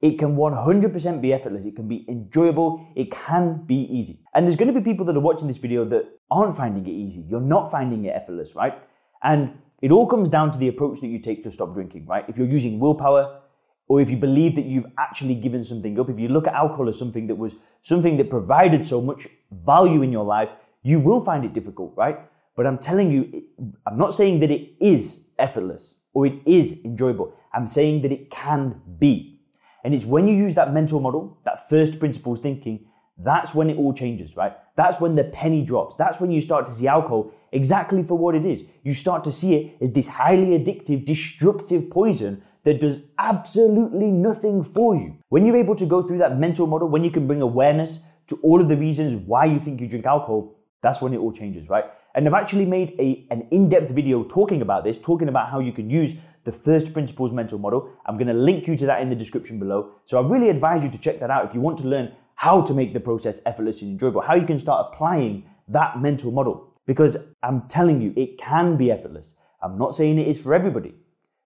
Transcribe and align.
It 0.01 0.19
can 0.19 0.37
100% 0.37 1.21
be 1.21 1.33
effortless. 1.33 1.65
It 1.65 1.77
can 1.77 1.89
be 1.89 2.05
enjoyable. 2.09 2.87
It 2.97 3.11
can 3.13 3.65
be 3.67 3.89
easy. 3.91 4.21
And 4.35 4.47
there's 4.47 4.57
going 4.57 4.73
to 4.73 4.81
be 4.81 4.85
people 4.85 5.07
that 5.07 5.17
are 5.17 5.21
watching 5.21 5.47
this 5.47 5.59
video 5.59 5.85
that 5.87 6.05
aren't 6.31 6.57
finding 6.57 6.87
it 6.87 6.91
easy. 6.91 7.21
You're 7.21 7.41
not 7.41 7.71
finding 7.71 8.05
it 8.05 8.11
effortless, 8.11 8.57
right? 8.57 8.75
And 9.23 9.59
it 9.83 9.91
all 9.91 10.07
comes 10.07 10.29
down 10.29 10.53
to 10.53 10.59
the 10.59 10.69
approach 10.69 11.01
that 11.01 11.09
you 11.09 11.19
take 11.19 11.43
to 11.43 11.51
stop 11.51 11.75
drinking, 11.75 12.07
right? 12.07 12.25
If 12.29 12.39
you're 12.39 12.49
using 12.49 12.79
willpower, 12.79 13.41
or 13.89 14.01
if 14.01 14.11
you 14.11 14.17
believe 14.17 14.55
that 14.55 14.65
you've 14.65 14.87
actually 14.97 15.35
given 15.35 15.63
something 15.63 15.99
up, 15.99 16.09
if 16.09 16.19
you 16.19 16.29
look 16.29 16.47
at 16.47 16.55
alcohol 16.55 16.89
as 16.89 16.99
something 16.99 17.27
that 17.27 17.35
was 17.35 17.57
something 17.83 18.17
that 18.17 18.31
provided 18.31 18.87
so 18.87 19.03
much 19.03 19.27
value 19.51 20.03
in 20.03 20.13
your 20.13 20.25
life, 20.25 20.49
you 20.83 21.01
will 21.01 21.21
find 21.21 21.45
it 21.45 21.53
difficult, 21.53 21.93
right? 21.97 22.19
But 22.57 22.67
I'm 22.67 22.79
telling 22.79 23.11
you, 23.11 23.43
I'm 23.87 23.99
not 23.99 24.15
saying 24.15 24.41
that 24.41 24.51
it 24.51 24.71
is 24.81 25.25
effortless 25.39 25.95
or 26.15 26.27
it 26.27 26.41
is 26.47 26.79
enjoyable. 26.85 27.35
I'm 27.53 27.67
saying 27.67 28.03
that 28.03 28.13
it 28.13 28.31
can 28.31 28.81
be. 28.99 29.41
And 29.85 29.95
it's 29.95 30.07
when 30.07 30.29
you 30.29 30.37
use 30.37 30.55
that 30.55 30.73
mental 30.73 31.01
model, 31.01 31.39
that 31.45 31.69
first 31.69 31.99
principles 31.99 32.41
thinking, 32.41 32.87
that's 33.19 33.55
when 33.55 33.71
it 33.71 33.77
all 33.77 33.93
changes, 33.93 34.37
right? 34.37 34.57
That's 34.77 35.01
when 35.01 35.15
the 35.15 35.25
penny 35.25 35.63
drops. 35.63 35.97
That's 35.97 36.21
when 36.21 36.31
you 36.31 36.41
start 36.41 36.67
to 36.67 36.73
see 36.73 36.89
alcohol 36.89 37.33
exactly 37.53 38.03
for 38.03 38.17
what 38.17 38.35
it 38.35 38.45
is. 38.47 38.65
You 38.83 38.95
start 38.95 39.23
to 39.25 39.33
see 39.33 39.55
it 39.55 39.77
as 39.81 39.91
this 39.91 40.09
highly 40.09 40.59
addictive, 40.59 41.05
destructive 41.05 41.91
poison 41.91 42.43
that 42.65 42.81
does 42.81 43.03
absolutely 43.19 44.11
nothing 44.11 44.63
for 44.63 44.97
you. 44.97 45.17
When 45.29 45.45
you're 45.45 45.57
able 45.57 45.75
to 45.77 45.87
go 45.87 46.03
through 46.03 46.19
that 46.19 46.39
mental 46.39 46.67
model, 46.67 46.89
when 46.89 47.05
you 47.05 47.11
can 47.11 47.27
bring 47.27 47.43
awareness 47.43 48.01
to 48.29 48.39
all 48.43 48.61
of 48.61 48.69
the 48.69 48.77
reasons 48.77 49.21
why 49.27 49.45
you 49.45 49.59
think 49.59 49.81
you 49.81 49.89
drink 49.89 50.07
alcohol, 50.07 50.55
that's 50.81 51.01
when 51.01 51.13
it 51.13 51.19
all 51.19 51.33
changes, 51.33 51.69
right? 51.69 51.85
And 52.15 52.27
I've 52.27 52.35
actually 52.35 52.67
made 52.67 52.95
a, 52.99 53.27
an 53.31 53.47
in 53.51 53.69
depth 53.69 53.91
video 53.91 54.25
talking 54.25 54.63
about 54.63 54.85
this, 54.85 54.99
talking 54.99 55.29
about 55.29 55.51
how 55.51 55.61
you 55.61 55.73
can 55.73 55.91
use 55.91 56.15
the 56.45 56.53
first 56.53 56.93
principles 56.93 57.33
mental 57.33 57.59
model. 57.59 57.91
I'm 58.07 58.17
going 58.17 58.29
to 58.29 58.35
link 58.35 58.67
you 58.67 58.77
to 58.77 58.87
that 58.87 59.01
in 59.01 59.09
the 59.09 59.15
description 59.15 59.59
below. 59.59 59.93
So 60.07 60.19
I 60.19 60.29
really 60.29 60.49
advise 60.49 60.83
you 60.83 60.91
to 60.91 60.99
check 60.99 61.21
that 61.21 61.31
out 61.31 61.45
if 61.47 61.55
you 61.55 61.61
want 61.61 61.79
to 61.79 61.89
learn 61.89 62.13
how 62.43 62.61
to 62.61 62.75
make 62.75 62.93
the 62.93 62.99
process 62.99 63.41
effortless 63.47 63.83
and 63.83 63.93
enjoyable, 63.93 64.21
how 64.21 64.35
you 64.35 64.45
can 64.45 64.59
start 64.59 64.89
applying 64.89 65.45
that 65.69 66.01
mental 66.01 66.33
model. 66.33 66.75
Because 66.87 67.17
I'm 67.45 67.69
telling 67.69 68.01
you, 68.03 68.13
it 68.17 68.37
can 68.37 68.77
be 68.77 68.91
effortless. 68.91 69.37
I'm 69.63 69.79
not 69.79 69.95
saying 69.95 70.19
it 70.19 70.27
is 70.27 70.41
for 70.41 70.53
everybody, 70.53 70.93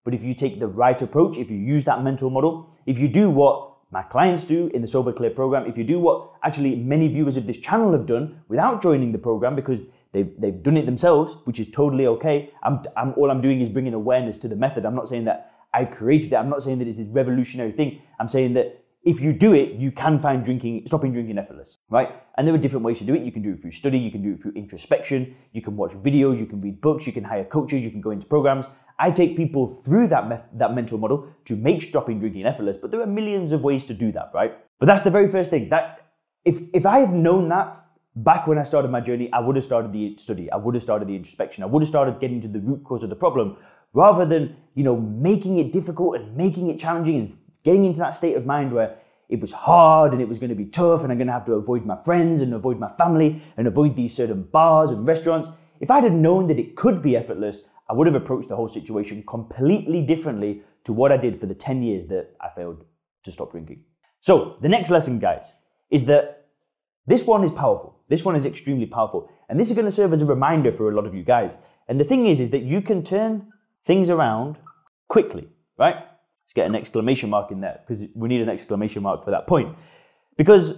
but 0.04 0.14
if 0.14 0.22
you 0.22 0.32
take 0.32 0.58
the 0.58 0.66
right 0.66 1.00
approach, 1.02 1.36
if 1.36 1.50
you 1.50 1.58
use 1.58 1.84
that 1.84 2.02
mental 2.02 2.30
model, 2.30 2.70
if 2.86 2.98
you 2.98 3.08
do 3.08 3.28
what 3.28 3.74
my 3.90 4.00
clients 4.04 4.44
do 4.44 4.70
in 4.72 4.80
the 4.80 4.88
Sober 4.88 5.12
Clear 5.12 5.28
program, 5.28 5.66
if 5.66 5.76
you 5.76 5.84
do 5.84 5.98
what 5.98 6.30
actually 6.42 6.74
many 6.76 7.08
viewers 7.08 7.36
of 7.36 7.46
this 7.46 7.58
channel 7.58 7.92
have 7.92 8.06
done 8.06 8.40
without 8.48 8.80
joining 8.80 9.12
the 9.12 9.18
program 9.18 9.54
because 9.54 9.80
They've, 10.12 10.32
they've 10.40 10.62
done 10.62 10.78
it 10.78 10.86
themselves, 10.86 11.36
which 11.44 11.60
is 11.60 11.66
totally 11.70 12.06
okay. 12.06 12.50
I'm, 12.62 12.80
I'm, 12.96 13.12
all 13.18 13.30
I'm 13.30 13.42
doing 13.42 13.60
is 13.60 13.68
bringing 13.68 13.92
awareness 13.92 14.38
to 14.38 14.48
the 14.48 14.56
method. 14.56 14.86
I'm 14.86 14.94
not 14.94 15.10
saying 15.10 15.24
that 15.26 15.52
I 15.74 15.84
created 15.84 16.32
it. 16.32 16.36
I'm 16.36 16.48
not 16.48 16.62
saying 16.62 16.78
that 16.78 16.88
it's 16.88 16.96
this 16.96 17.08
revolutionary 17.08 17.72
thing. 17.72 18.00
I'm 18.18 18.28
saying 18.28 18.54
that 18.54 18.82
if 19.06 19.20
you 19.20 19.32
do 19.32 19.54
it, 19.54 19.74
you 19.74 19.92
can 19.92 20.18
find 20.18 20.44
drinking, 20.44 20.82
stopping 20.84 21.12
drinking 21.12 21.38
effortless, 21.38 21.76
right? 21.90 22.10
And 22.36 22.46
there 22.46 22.52
are 22.52 22.58
different 22.58 22.84
ways 22.84 22.98
to 22.98 23.04
do 23.04 23.14
it. 23.14 23.22
You 23.22 23.30
can 23.30 23.40
do 23.40 23.52
it 23.52 23.60
through 23.62 23.70
study, 23.70 23.98
you 23.98 24.10
can 24.10 24.20
do 24.20 24.32
it 24.32 24.42
through 24.42 24.52
introspection, 24.56 25.36
you 25.52 25.62
can 25.62 25.76
watch 25.76 25.92
videos, 25.92 26.40
you 26.40 26.46
can 26.46 26.60
read 26.60 26.80
books, 26.80 27.06
you 27.06 27.12
can 27.12 27.22
hire 27.22 27.44
coaches, 27.44 27.82
you 27.82 27.90
can 27.92 28.00
go 28.00 28.10
into 28.10 28.26
programs. 28.26 28.66
I 28.98 29.12
take 29.12 29.36
people 29.36 29.68
through 29.68 30.08
that, 30.08 30.48
that 30.58 30.74
mental 30.74 30.98
model 30.98 31.28
to 31.44 31.54
make 31.54 31.82
stopping 31.82 32.18
drinking 32.18 32.46
effortless, 32.46 32.78
but 32.78 32.90
there 32.90 33.00
are 33.00 33.06
millions 33.06 33.52
of 33.52 33.62
ways 33.62 33.84
to 33.84 33.94
do 33.94 34.10
that, 34.10 34.32
right? 34.34 34.58
But 34.80 34.86
that's 34.86 35.02
the 35.02 35.10
very 35.10 35.28
first 35.28 35.50
thing. 35.50 35.68
That 35.68 36.08
if, 36.44 36.60
if 36.74 36.84
I 36.84 36.98
had 36.98 37.12
known 37.12 37.48
that 37.50 37.84
back 38.16 38.48
when 38.48 38.58
I 38.58 38.64
started 38.64 38.90
my 38.90 39.00
journey, 39.00 39.32
I 39.32 39.38
would 39.38 39.54
have 39.54 39.64
started 39.64 39.92
the 39.92 40.16
study, 40.16 40.50
I 40.50 40.56
would 40.56 40.74
have 40.74 40.82
started 40.82 41.06
the 41.06 41.14
introspection, 41.14 41.62
I 41.62 41.66
would 41.66 41.82
have 41.82 41.88
started 41.88 42.18
getting 42.18 42.40
to 42.40 42.48
the 42.48 42.58
root 42.58 42.82
cause 42.82 43.04
of 43.04 43.10
the 43.10 43.16
problem 43.16 43.56
rather 43.92 44.26
than, 44.26 44.56
you 44.74 44.82
know, 44.82 44.96
making 44.96 45.58
it 45.58 45.72
difficult 45.72 46.16
and 46.16 46.36
making 46.36 46.70
it 46.70 46.78
challenging 46.78 47.16
and 47.20 47.38
getting 47.66 47.84
into 47.84 47.98
that 47.98 48.16
state 48.16 48.36
of 48.36 48.46
mind 48.46 48.72
where 48.72 48.96
it 49.28 49.40
was 49.40 49.50
hard 49.50 50.12
and 50.12 50.22
it 50.22 50.28
was 50.28 50.38
going 50.38 50.50
to 50.50 50.54
be 50.54 50.66
tough 50.66 51.02
and 51.02 51.10
I'm 51.10 51.18
going 51.18 51.26
to 51.26 51.32
have 51.32 51.46
to 51.46 51.54
avoid 51.54 51.84
my 51.84 52.00
friends 52.04 52.42
and 52.42 52.54
avoid 52.54 52.78
my 52.78 52.88
family 52.96 53.42
and 53.56 53.66
avoid 53.66 53.96
these 53.96 54.14
certain 54.14 54.44
bars 54.44 54.92
and 54.92 55.04
restaurants. 55.04 55.48
If 55.80 55.90
I'd 55.90 56.04
have 56.04 56.12
known 56.12 56.46
that 56.46 56.60
it 56.60 56.76
could 56.76 57.02
be 57.02 57.16
effortless, 57.16 57.62
I 57.90 57.92
would 57.92 58.06
have 58.06 58.14
approached 58.14 58.48
the 58.48 58.54
whole 58.54 58.68
situation 58.68 59.24
completely 59.26 60.00
differently 60.00 60.62
to 60.84 60.92
what 60.92 61.10
I 61.10 61.16
did 61.16 61.40
for 61.40 61.46
the 61.46 61.56
10 61.56 61.82
years 61.82 62.06
that 62.06 62.36
I 62.40 62.50
failed 62.50 62.84
to 63.24 63.32
stop 63.32 63.50
drinking. 63.50 63.82
So, 64.20 64.58
the 64.62 64.68
next 64.68 64.90
lesson, 64.90 65.18
guys, 65.18 65.52
is 65.90 66.04
that 66.04 66.46
this 67.06 67.24
one 67.24 67.42
is 67.42 67.50
powerful. 67.50 67.98
This 68.08 68.24
one 68.24 68.36
is 68.36 68.46
extremely 68.46 68.86
powerful. 68.86 69.28
And 69.48 69.58
this 69.58 69.70
is 69.70 69.74
going 69.74 69.86
to 69.86 69.92
serve 69.92 70.12
as 70.12 70.22
a 70.22 70.26
reminder 70.26 70.72
for 70.72 70.88
a 70.88 70.94
lot 70.94 71.06
of 71.06 71.14
you 71.16 71.24
guys. 71.24 71.50
And 71.88 71.98
the 71.98 72.04
thing 72.04 72.26
is, 72.26 72.40
is 72.40 72.50
that 72.50 72.62
you 72.62 72.80
can 72.80 73.02
turn 73.02 73.52
things 73.84 74.08
around 74.08 74.56
quickly, 75.08 75.48
right? 75.78 75.96
Let's 76.46 76.54
get 76.54 76.66
an 76.66 76.74
exclamation 76.74 77.30
mark 77.30 77.50
in 77.50 77.60
there 77.60 77.80
because 77.86 78.06
we 78.14 78.28
need 78.28 78.40
an 78.40 78.48
exclamation 78.48 79.02
mark 79.02 79.24
for 79.24 79.32
that 79.32 79.46
point. 79.46 79.76
Because, 80.36 80.74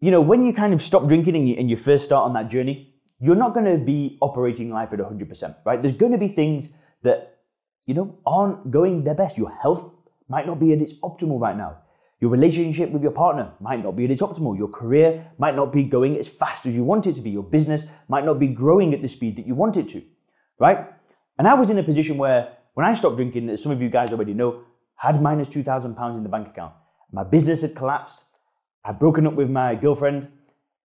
you 0.00 0.10
know, 0.10 0.20
when 0.20 0.46
you 0.46 0.52
kind 0.52 0.72
of 0.72 0.82
stop 0.82 1.08
drinking 1.08 1.34
and 1.34 1.48
you, 1.48 1.56
and 1.56 1.68
you 1.68 1.76
first 1.76 2.04
start 2.04 2.24
on 2.24 2.34
that 2.34 2.48
journey, 2.48 2.94
you're 3.20 3.34
not 3.34 3.52
going 3.52 3.66
to 3.66 3.84
be 3.84 4.16
operating 4.20 4.70
life 4.70 4.92
at 4.92 5.00
100%, 5.00 5.56
right? 5.64 5.80
There's 5.80 5.92
going 5.92 6.12
to 6.12 6.18
be 6.18 6.28
things 6.28 6.68
that, 7.02 7.38
you 7.86 7.94
know, 7.94 8.16
aren't 8.24 8.70
going 8.70 9.02
their 9.02 9.14
best. 9.14 9.36
Your 9.36 9.50
health 9.50 9.92
might 10.28 10.46
not 10.46 10.60
be 10.60 10.72
at 10.72 10.80
its 10.80 10.92
optimal 11.00 11.40
right 11.40 11.56
now. 11.56 11.78
Your 12.20 12.30
relationship 12.30 12.90
with 12.90 13.02
your 13.02 13.12
partner 13.12 13.52
might 13.60 13.82
not 13.82 13.96
be 13.96 14.04
at 14.04 14.10
its 14.10 14.22
optimal. 14.22 14.56
Your 14.56 14.68
career 14.68 15.30
might 15.38 15.54
not 15.56 15.72
be 15.72 15.84
going 15.84 16.16
as 16.16 16.28
fast 16.28 16.66
as 16.66 16.74
you 16.74 16.84
want 16.84 17.06
it 17.06 17.14
to 17.14 17.20
be. 17.20 17.30
Your 17.30 17.44
business 17.44 17.86
might 18.08 18.24
not 18.24 18.38
be 18.38 18.48
growing 18.48 18.92
at 18.92 19.02
the 19.02 19.08
speed 19.08 19.36
that 19.36 19.46
you 19.46 19.54
want 19.54 19.76
it 19.76 19.88
to, 19.90 20.02
right? 20.58 20.86
And 21.38 21.46
I 21.46 21.54
was 21.54 21.70
in 21.70 21.78
a 21.78 21.82
position 21.82 22.18
where 22.18 22.56
when 22.74 22.86
I 22.86 22.92
stopped 22.92 23.16
drinking, 23.16 23.48
as 23.50 23.62
some 23.62 23.72
of 23.72 23.80
you 23.80 23.88
guys 23.88 24.12
already 24.12 24.34
know, 24.34 24.62
had 24.98 25.22
minus 25.22 25.48
£2,000 25.48 26.16
in 26.16 26.22
the 26.22 26.28
bank 26.28 26.48
account. 26.48 26.74
My 27.12 27.24
business 27.24 27.62
had 27.62 27.74
collapsed. 27.74 28.24
I'd 28.84 28.98
broken 28.98 29.26
up 29.26 29.34
with 29.34 29.50
my 29.50 29.74
girlfriend. 29.74 30.28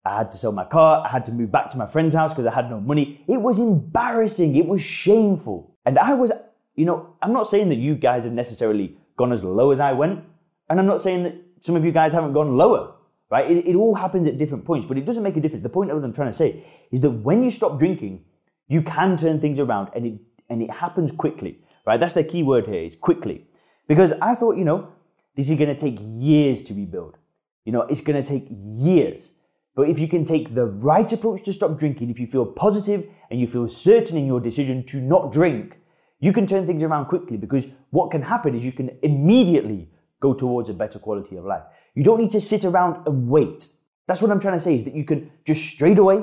I 0.05 0.19
had 0.19 0.33
to 0.33 0.39
sell 0.39 0.53
my 0.53 0.65
car. 0.65 1.05
I 1.05 1.09
had 1.09 1.27
to 1.27 1.33
move 1.33 1.53
back 1.53 1.71
to 1.71 1.79
my 1.79 1.87
friend's 1.87 2.15
house 2.15 2.33
because 2.33 2.47
I 2.47 2.55
had 2.55 2.71
no 2.71 2.81
money. 2.81 3.23
It 3.29 3.41
was 3.41 3.59
embarrassing. 3.59 4.57
It 4.57 4.67
was 4.67 4.81
shameful. 4.81 5.77
And 5.85 5.99
I 5.99 6.15
was, 6.15 6.33
you 6.75 6.85
know, 6.85 7.15
I'm 7.23 7.33
not 7.33 7.49
saying 7.49 7.69
that 7.71 7.77
you 7.77 7.95
guys 7.97 8.25
have 8.25 8.33
necessarily 8.33 8.97
gone 9.17 9.33
as 9.33 9.43
low 9.43 9.73
as 9.73 9.81
I 9.81 9.93
went, 9.93 10.25
and 10.69 10.79
I'm 10.79 10.87
not 10.87 11.03
saying 11.03 11.23
that 11.25 11.35
Some 11.61 11.75
of 11.75 11.85
you 11.85 11.93
guys 11.93 12.13
haven't 12.13 12.33
gone 12.33 12.57
lower, 12.57 12.95
right? 13.31 13.51
It, 13.51 13.67
it 13.67 13.75
all 13.75 13.95
happens 13.95 14.27
at 14.29 14.39
different 14.39 14.65
points, 14.65 14.87
but 14.87 14.99
it 14.99 15.05
doesn't 15.05 15.23
make 15.23 15.37
a 15.37 15.41
difference. 15.41 15.63
The 15.63 15.69
point 15.69 15.91
of 15.91 15.97
what 15.97 16.05
I'm 16.05 16.13
trying 16.13 16.29
to 16.31 16.35
say 16.35 16.65
is 16.93 17.01
that 17.01 17.11
when 17.11 17.43
you 17.43 17.51
stop 17.51 17.79
drinking, 17.79 18.25
you 18.69 18.83
can 18.83 19.17
turn 19.17 19.41
things 19.41 19.59
around 19.59 19.91
and 19.95 20.07
it, 20.07 20.15
and 20.49 20.63
it 20.63 20.71
happens 20.71 21.11
quickly, 21.11 21.59
right? 21.87 21.99
That's 21.99 22.15
the 22.15 22.25
key 22.25 22.43
word 22.43 22.67
here 22.67 22.83
is 22.83 22.95
quickly. 22.95 23.47
Because 23.87 24.13
I 24.21 24.35
thought, 24.35 24.57
you 24.57 24.65
know, 24.65 24.89
this 25.37 25.51
is 25.51 25.59
going 25.59 25.75
to 25.75 25.77
take 25.77 25.99
years 26.01 26.63
to 26.63 26.75
rebuild. 26.75 27.17
You 27.65 27.73
know, 27.73 27.83
it's 27.83 28.01
going 28.01 28.21
to 28.21 28.29
take 28.29 28.47
years. 28.51 29.33
But 29.75 29.91
if 29.91 29.99
you 29.99 30.09
can 30.09 30.25
take 30.25 30.55
the 30.55 30.65
right 30.65 31.11
approach 31.13 31.45
to 31.45 31.53
stop 31.53 31.79
drinking, 31.79 32.11
if 32.11 32.19
you 32.19 32.27
feel 32.27 32.47
positive 32.47 33.07
and 33.31 33.39
you 33.39 33.47
feel 33.47 33.69
certain 33.69 34.17
in 34.17 34.27
your 34.27 34.41
decision 34.41 34.85
to 34.87 35.01
not 35.01 35.33
drink, 35.33 35.77
you 36.19 36.33
can 36.33 36.47
turn 36.47 36.67
things 36.67 36.83
around 36.83 37.07
quickly 37.07 37.37
because 37.37 37.67
what 37.91 38.11
can 38.11 38.23
happen 38.23 38.55
is 38.55 38.65
you 38.65 38.73
can 38.73 38.97
immediately 39.03 39.91
go 40.21 40.33
towards 40.33 40.71
a 40.71 40.75
better 40.75 40.99
quality 40.99 41.37
of 41.37 41.45
life. 41.45 41.63
You 41.95 42.03
don't 42.03 42.21
need 42.21 42.31
to 42.31 42.41
sit 42.41 42.65
around 42.65 43.07
and 43.07 43.29
wait. 43.29 43.69
That's 44.07 44.23
what 44.23 44.31
I'm 44.31 44.41
trying 44.41 44.57
to 44.57 44.63
say 44.63 44.77
is 44.77 44.85
that 44.85 44.95
you 44.95 45.05
can 45.05 45.31
just 45.45 45.63
straight 45.63 45.99
away 45.99 46.23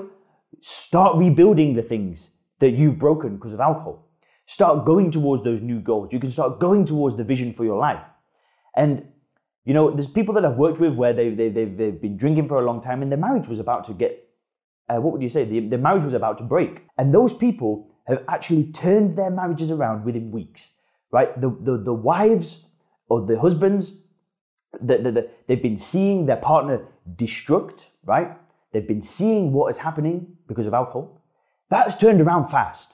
start 0.62 1.18
rebuilding 1.18 1.76
the 1.76 1.82
things 1.84 2.30
that 2.60 2.72
you've 2.72 2.98
broken 2.98 3.36
because 3.36 3.54
of 3.54 3.60
alcohol. 3.60 4.03
Start 4.46 4.86
going 4.86 5.12
towards 5.12 5.44
those 5.44 5.62
new 5.62 5.80
goals. 5.80 6.12
You 6.12 6.20
can 6.20 6.30
start 6.30 6.60
going 6.60 6.86
towards 6.86 7.16
the 7.16 7.24
vision 7.24 7.54
for 7.54 7.64
your 7.64 7.78
life. 7.78 8.06
And, 8.76 9.08
you 9.66 9.74
know, 9.74 9.92
there's 9.92 10.08
people 10.08 10.34
that 10.36 10.46
I've 10.46 10.58
worked 10.58 10.80
with 10.80 10.94
where 10.96 11.14
they've, 11.14 11.36
they've, 11.36 11.54
they've, 11.54 11.78
they've 11.78 12.02
been 12.02 12.18
drinking 12.18 12.48
for 12.48 12.60
a 12.60 12.66
long 12.66 12.82
time 12.82 13.02
and 13.02 13.12
their 13.12 13.20
marriage 13.20 13.48
was 13.48 13.60
about 13.60 13.86
to 13.86 13.94
get, 13.94 14.28
uh, 14.90 15.00
what 15.00 15.14
would 15.14 15.22
you 15.22 15.30
say? 15.30 15.46
The, 15.46 15.62
their 15.62 15.80
marriage 15.80 16.04
was 16.04 16.14
about 16.14 16.38
to 16.40 16.44
break. 16.44 16.82
And 16.98 17.14
those 17.14 17.34
people 17.34 17.88
have 18.08 18.24
actually 18.28 18.72
turned 18.72 19.18
their 19.18 19.30
marriages 19.30 19.72
around 19.72 20.04
within 20.04 20.32
weeks, 20.32 20.72
right? 21.12 21.40
The, 21.40 21.56
the, 21.62 21.78
the 21.78 21.94
wives 21.94 22.66
or 23.08 23.26
the 23.26 23.40
husbands, 23.40 23.94
the, 24.82 24.98
the, 24.98 25.12
the, 25.12 25.30
they've 25.48 25.62
been 25.62 25.78
seeing 25.78 26.26
their 26.26 26.38
partner 26.38 26.86
destruct, 27.16 27.86
right? 28.04 28.38
They've 28.74 28.88
been 28.88 29.02
seeing 29.02 29.54
what 29.54 29.70
is 29.70 29.78
happening 29.78 30.36
because 30.48 30.66
of 30.66 30.74
alcohol. 30.74 31.22
That's 31.70 31.96
turned 31.96 32.20
around 32.20 32.50
fast. 32.50 32.94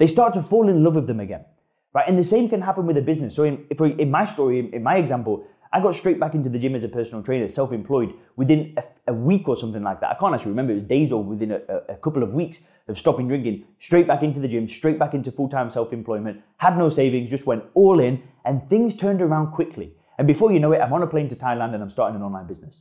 They 0.00 0.06
start 0.06 0.32
to 0.32 0.42
fall 0.42 0.70
in 0.70 0.82
love 0.82 0.94
with 0.94 1.06
them 1.06 1.20
again, 1.20 1.44
right? 1.92 2.08
And 2.08 2.18
the 2.18 2.24
same 2.24 2.48
can 2.48 2.62
happen 2.62 2.86
with 2.86 2.96
a 2.96 3.02
business. 3.02 3.36
So 3.36 3.42
in, 3.44 3.66
in 3.98 4.10
my 4.10 4.24
story, 4.24 4.70
in 4.72 4.82
my 4.82 4.96
example, 4.96 5.44
I 5.74 5.80
got 5.80 5.94
straight 5.94 6.18
back 6.18 6.34
into 6.34 6.48
the 6.48 6.58
gym 6.58 6.74
as 6.74 6.84
a 6.84 6.88
personal 6.88 7.22
trainer, 7.22 7.48
self-employed, 7.48 8.14
within 8.34 8.74
a, 8.78 9.12
a 9.12 9.12
week 9.12 9.46
or 9.46 9.56
something 9.56 9.82
like 9.82 10.00
that. 10.00 10.10
I 10.10 10.14
can't 10.18 10.34
actually 10.34 10.52
remember. 10.52 10.72
It 10.72 10.76
was 10.76 10.84
days 10.84 11.12
or 11.12 11.22
within 11.22 11.52
a, 11.52 11.60
a, 11.68 11.92
a 11.92 11.96
couple 11.96 12.22
of 12.22 12.32
weeks 12.32 12.60
of 12.88 12.98
stopping 12.98 13.28
drinking. 13.28 13.66
Straight 13.78 14.06
back 14.08 14.22
into 14.22 14.40
the 14.40 14.48
gym, 14.48 14.66
straight 14.66 14.98
back 14.98 15.12
into 15.12 15.30
full-time 15.30 15.70
self-employment. 15.70 16.42
Had 16.56 16.78
no 16.78 16.88
savings, 16.88 17.30
just 17.30 17.44
went 17.44 17.62
all 17.74 18.00
in, 18.00 18.22
and 18.46 18.66
things 18.70 18.96
turned 18.96 19.20
around 19.20 19.52
quickly. 19.52 19.92
And 20.16 20.26
before 20.26 20.50
you 20.50 20.60
know 20.60 20.72
it, 20.72 20.78
I'm 20.78 20.94
on 20.94 21.02
a 21.02 21.06
plane 21.06 21.28
to 21.28 21.36
Thailand 21.36 21.74
and 21.74 21.82
I'm 21.82 21.90
starting 21.90 22.16
an 22.16 22.22
online 22.22 22.46
business. 22.46 22.80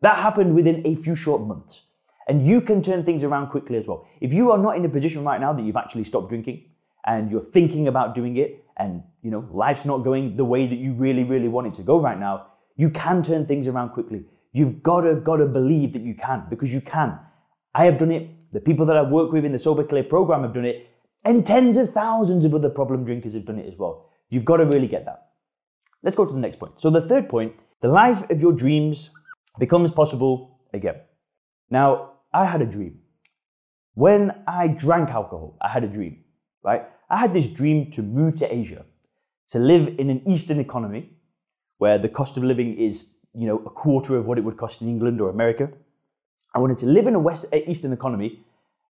That 0.00 0.16
happened 0.16 0.54
within 0.54 0.86
a 0.86 0.94
few 0.94 1.14
short 1.14 1.42
months. 1.42 1.82
And 2.28 2.46
you 2.46 2.60
can 2.60 2.82
turn 2.82 3.04
things 3.04 3.22
around 3.22 3.48
quickly 3.48 3.76
as 3.76 3.86
well. 3.86 4.08
If 4.20 4.32
you 4.32 4.50
are 4.50 4.58
not 4.58 4.76
in 4.76 4.84
a 4.84 4.88
position 4.88 5.24
right 5.24 5.40
now 5.40 5.52
that 5.52 5.62
you've 5.62 5.76
actually 5.76 6.04
stopped 6.04 6.28
drinking 6.28 6.64
and 7.06 7.30
you're 7.30 7.40
thinking 7.40 7.88
about 7.88 8.14
doing 8.14 8.36
it, 8.36 8.62
and 8.78 9.02
you 9.22 9.30
know 9.30 9.48
life's 9.52 9.86
not 9.86 10.04
going 10.04 10.36
the 10.36 10.44
way 10.44 10.66
that 10.66 10.76
you 10.76 10.92
really 10.92 11.24
really 11.24 11.48
want 11.48 11.66
it 11.66 11.72
to 11.72 11.82
go 11.82 11.98
right 11.98 12.18
now 12.20 12.46
you 12.76 12.90
can 12.90 13.22
turn 13.22 13.46
things 13.46 13.66
around 13.66 13.90
quickly. 13.90 14.24
You've 14.52 14.82
got 14.82 15.00
to 15.00 15.16
got 15.16 15.36
to 15.36 15.46
believe 15.46 15.92
that 15.94 16.02
you 16.02 16.14
can 16.14 16.44
because 16.48 16.72
you 16.72 16.80
can. 16.80 17.18
I 17.74 17.84
have 17.84 17.98
done 17.98 18.12
it. 18.12 18.30
The 18.52 18.60
people 18.60 18.86
that 18.86 18.96
i 18.96 19.02
work 19.02 19.32
with 19.32 19.44
in 19.44 19.52
the 19.52 19.58
sober 19.58 19.84
clear 19.84 20.04
program 20.04 20.42
have 20.42 20.54
done 20.54 20.64
it. 20.64 20.88
And 21.24 21.44
tens 21.44 21.76
of 21.76 21.92
thousands 21.92 22.44
of 22.44 22.54
other 22.54 22.70
problem 22.70 23.04
drinkers 23.04 23.34
have 23.34 23.44
done 23.44 23.58
it 23.58 23.66
as 23.66 23.76
well. 23.76 24.10
You've 24.30 24.44
got 24.44 24.58
to 24.58 24.64
really 24.64 24.86
get 24.86 25.04
that. 25.06 25.30
Let's 26.02 26.16
go 26.16 26.24
to 26.24 26.32
the 26.32 26.38
next 26.38 26.58
point. 26.58 26.80
So 26.80 26.90
the 26.90 27.00
third 27.00 27.28
point 27.28 27.54
the 27.80 27.88
life 27.88 28.28
of 28.30 28.40
your 28.40 28.52
dreams 28.52 29.10
becomes 29.58 29.90
possible 29.90 30.60
again. 30.72 30.96
Now 31.70 32.12
i 32.40 32.44
had 32.52 32.62
a 32.66 32.70
dream 32.76 32.94
when 34.06 34.22
i 34.58 34.66
drank 34.84 35.16
alcohol 35.20 35.48
i 35.68 35.68
had 35.76 35.84
a 35.90 35.92
dream 35.96 36.14
right 36.70 36.84
I 37.08 37.18
had 37.18 37.32
this 37.32 37.46
dream 37.46 37.90
to 37.92 38.02
move 38.02 38.36
to 38.38 38.52
Asia, 38.52 38.84
to 39.50 39.58
live 39.58 39.94
in 39.98 40.10
an 40.10 40.28
Eastern 40.28 40.58
economy 40.58 41.10
where 41.78 41.98
the 41.98 42.08
cost 42.08 42.36
of 42.36 42.42
living 42.42 42.76
is, 42.76 43.06
you 43.32 43.46
know, 43.46 43.58
a 43.58 43.70
quarter 43.70 44.16
of 44.16 44.26
what 44.26 44.38
it 44.38 44.44
would 44.44 44.56
cost 44.56 44.82
in 44.82 44.88
England 44.88 45.20
or 45.20 45.30
America. 45.30 45.70
I 46.54 46.58
wanted 46.58 46.78
to 46.78 46.86
live 46.86 47.06
in 47.06 47.14
a 47.14 47.18
West 47.18 47.44
Eastern 47.52 47.92
economy 47.92 48.44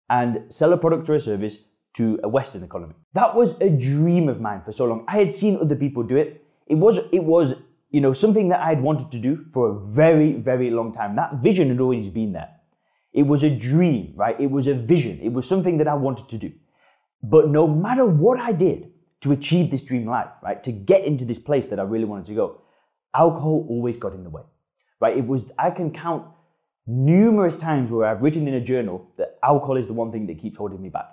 and 0.08 0.44
sell 0.49 0.72
a 0.72 0.78
product 0.78 1.08
or 1.10 1.16
a 1.16 1.20
service 1.20 1.58
to 1.94 2.19
a 2.22 2.28
Western 2.28 2.62
economy. 2.62 2.94
That 3.12 3.34
was 3.34 3.54
a 3.60 3.69
dream 3.69 4.28
of 4.28 4.40
mine 4.40 4.62
for 4.62 4.72
so 4.72 4.87
long. 4.87 5.04
I 5.08 5.19
had 5.19 5.31
seen 5.31 5.58
other 5.60 5.75
people 5.75 6.02
do 6.02 6.16
it. 6.16 6.42
It 6.66 6.76
was, 6.76 6.99
it 7.12 7.25
was, 7.25 7.54
you 7.90 8.00
know, 8.00 8.12
something 8.12 8.49
that 8.49 8.60
I 8.60 8.69
had 8.69 8.82
wanted 8.82 9.10
to 9.12 9.19
do 9.19 9.44
for 9.52 9.70
a 9.70 9.81
very, 9.81 10.34
very 10.34 10.70
long 10.70 10.92
time. 10.92 11.16
That 11.16 11.34
vision 11.37 11.69
had 11.69 11.81
always 11.81 12.08
been 12.08 12.32
there. 12.32 12.50
It 13.16 13.26
was 13.26 13.42
a 13.42 13.50
dream, 13.50 14.12
right? 14.14 14.38
It 14.38 14.50
was 14.50 14.66
a 14.66 14.74
vision. 14.74 15.18
It 15.22 15.32
was 15.32 15.48
something 15.48 15.78
that 15.78 15.88
I 15.88 15.94
wanted 15.94 16.28
to 16.28 16.38
do. 16.38 16.52
But 17.22 17.48
no 17.48 17.66
matter 17.66 18.04
what 18.04 18.38
I 18.38 18.52
did 18.52 18.92
to 19.22 19.32
achieve 19.32 19.70
this 19.70 19.82
dream 19.82 20.06
life, 20.06 20.28
right, 20.42 20.62
to 20.62 20.70
get 20.70 21.04
into 21.04 21.24
this 21.24 21.38
place 21.38 21.66
that 21.68 21.80
I 21.80 21.82
really 21.82 22.04
wanted 22.04 22.26
to 22.26 22.34
go, 22.34 22.60
alcohol 23.14 23.66
always 23.70 23.96
got 23.96 24.12
in 24.12 24.22
the 24.22 24.28
way, 24.28 24.42
right? 25.00 25.16
It 25.16 25.26
was, 25.26 25.46
I 25.58 25.70
can 25.70 25.90
count 25.90 26.26
numerous 26.86 27.56
times 27.56 27.90
where 27.90 28.06
I've 28.06 28.20
written 28.20 28.46
in 28.46 28.52
a 28.54 28.60
journal 28.60 29.10
that 29.16 29.38
alcohol 29.42 29.78
is 29.78 29.86
the 29.86 29.94
one 29.94 30.12
thing 30.12 30.26
that 30.26 30.38
keeps 30.38 30.58
holding 30.58 30.82
me 30.82 30.90
back. 30.90 31.06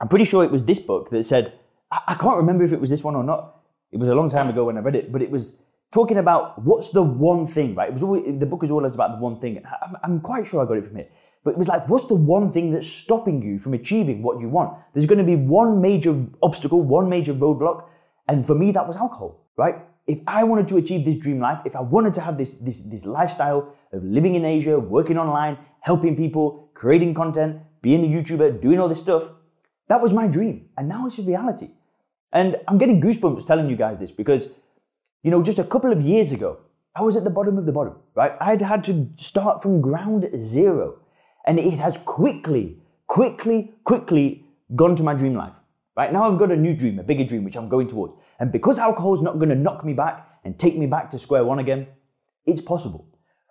I'm 0.00 0.08
pretty 0.08 0.24
sure 0.24 0.42
it 0.42 0.50
was 0.50 0.64
this 0.64 0.78
book 0.78 1.10
that 1.10 1.24
said, 1.24 1.52
I, 1.90 2.00
I 2.08 2.14
can't 2.14 2.38
remember 2.38 2.64
if 2.64 2.72
it 2.72 2.80
was 2.80 2.88
this 2.88 3.04
one 3.04 3.14
or 3.14 3.22
not. 3.22 3.60
It 3.92 3.98
was 3.98 4.08
a 4.08 4.14
long 4.14 4.30
time 4.30 4.48
ago 4.48 4.64
when 4.64 4.78
I 4.78 4.80
read 4.80 4.96
it, 4.96 5.12
but 5.12 5.20
it 5.20 5.30
was 5.30 5.56
talking 5.92 6.16
about 6.16 6.64
what's 6.64 6.88
the 6.90 7.02
one 7.02 7.46
thing, 7.46 7.74
right? 7.74 7.90
It 7.90 7.92
was 7.92 8.02
always, 8.02 8.22
the 8.38 8.46
book 8.46 8.64
is 8.64 8.70
always 8.70 8.94
about 8.94 9.18
the 9.18 9.22
one 9.22 9.38
thing. 9.38 9.62
I'm, 9.82 9.96
I'm 10.02 10.20
quite 10.20 10.48
sure 10.48 10.62
I 10.62 10.66
got 10.66 10.78
it 10.78 10.86
from 10.86 10.96
here. 10.96 11.08
But 11.44 11.52
it 11.52 11.58
was 11.58 11.68
like, 11.68 11.88
what's 11.88 12.06
the 12.06 12.14
one 12.14 12.52
thing 12.52 12.70
that's 12.70 12.86
stopping 12.86 13.42
you 13.42 13.58
from 13.58 13.74
achieving 13.74 14.22
what 14.22 14.40
you 14.40 14.48
want? 14.48 14.76
There's 14.92 15.06
going 15.06 15.18
to 15.18 15.24
be 15.24 15.36
one 15.36 15.80
major 15.80 16.26
obstacle, 16.42 16.82
one 16.82 17.08
major 17.08 17.32
roadblock. 17.32 17.84
And 18.28 18.46
for 18.46 18.54
me, 18.54 18.72
that 18.72 18.86
was 18.86 18.96
alcohol, 18.96 19.46
right? 19.56 19.76
If 20.06 20.18
I 20.26 20.44
wanted 20.44 20.68
to 20.68 20.76
achieve 20.76 21.04
this 21.04 21.16
dream 21.16 21.40
life, 21.40 21.60
if 21.64 21.74
I 21.74 21.80
wanted 21.80 22.14
to 22.14 22.20
have 22.20 22.36
this, 22.36 22.54
this, 22.54 22.80
this 22.80 23.04
lifestyle 23.04 23.74
of 23.92 24.04
living 24.04 24.34
in 24.34 24.44
Asia, 24.44 24.78
working 24.78 25.16
online, 25.16 25.56
helping 25.80 26.14
people, 26.16 26.70
creating 26.74 27.14
content, 27.14 27.60
being 27.80 28.04
a 28.04 28.08
YouTuber, 28.08 28.60
doing 28.60 28.78
all 28.78 28.88
this 28.88 29.00
stuff, 29.00 29.30
that 29.88 30.00
was 30.00 30.12
my 30.12 30.26
dream. 30.26 30.68
And 30.76 30.88
now 30.88 31.06
it's 31.06 31.18
a 31.18 31.22
reality. 31.22 31.70
And 32.32 32.56
I'm 32.68 32.78
getting 32.78 33.00
goosebumps 33.00 33.46
telling 33.46 33.68
you 33.68 33.76
guys 33.76 33.98
this 33.98 34.12
because, 34.12 34.48
you 35.22 35.30
know, 35.30 35.42
just 35.42 35.58
a 35.58 35.64
couple 35.64 35.90
of 35.90 36.00
years 36.00 36.32
ago, 36.32 36.58
I 36.94 37.02
was 37.02 37.16
at 37.16 37.24
the 37.24 37.30
bottom 37.30 37.56
of 37.58 37.66
the 37.66 37.72
bottom, 37.72 37.94
right? 38.14 38.32
I 38.40 38.44
had 38.46 38.62
had 38.62 38.84
to 38.84 39.08
start 39.16 39.62
from 39.62 39.80
ground 39.80 40.28
zero. 40.38 40.98
And 41.46 41.58
it 41.58 41.78
has 41.78 41.96
quickly, 41.98 42.78
quickly, 43.06 43.72
quickly 43.84 44.44
gone 44.76 44.96
to 44.96 45.02
my 45.02 45.14
dream 45.14 45.34
life. 45.34 45.52
Right 45.96 46.12
now, 46.12 46.30
I've 46.30 46.38
got 46.38 46.52
a 46.52 46.56
new 46.56 46.74
dream, 46.74 46.98
a 46.98 47.02
bigger 47.02 47.24
dream, 47.24 47.44
which 47.44 47.56
I'm 47.56 47.68
going 47.68 47.88
towards. 47.88 48.14
And 48.38 48.52
because 48.52 48.78
alcohol 48.78 49.14
is 49.14 49.22
not 49.22 49.34
going 49.34 49.48
to 49.48 49.54
knock 49.54 49.84
me 49.84 49.92
back 49.92 50.26
and 50.44 50.58
take 50.58 50.76
me 50.78 50.86
back 50.86 51.10
to 51.10 51.18
square 51.18 51.44
one 51.44 51.58
again, 51.58 51.86
it's 52.46 52.60
possible. 52.60 53.06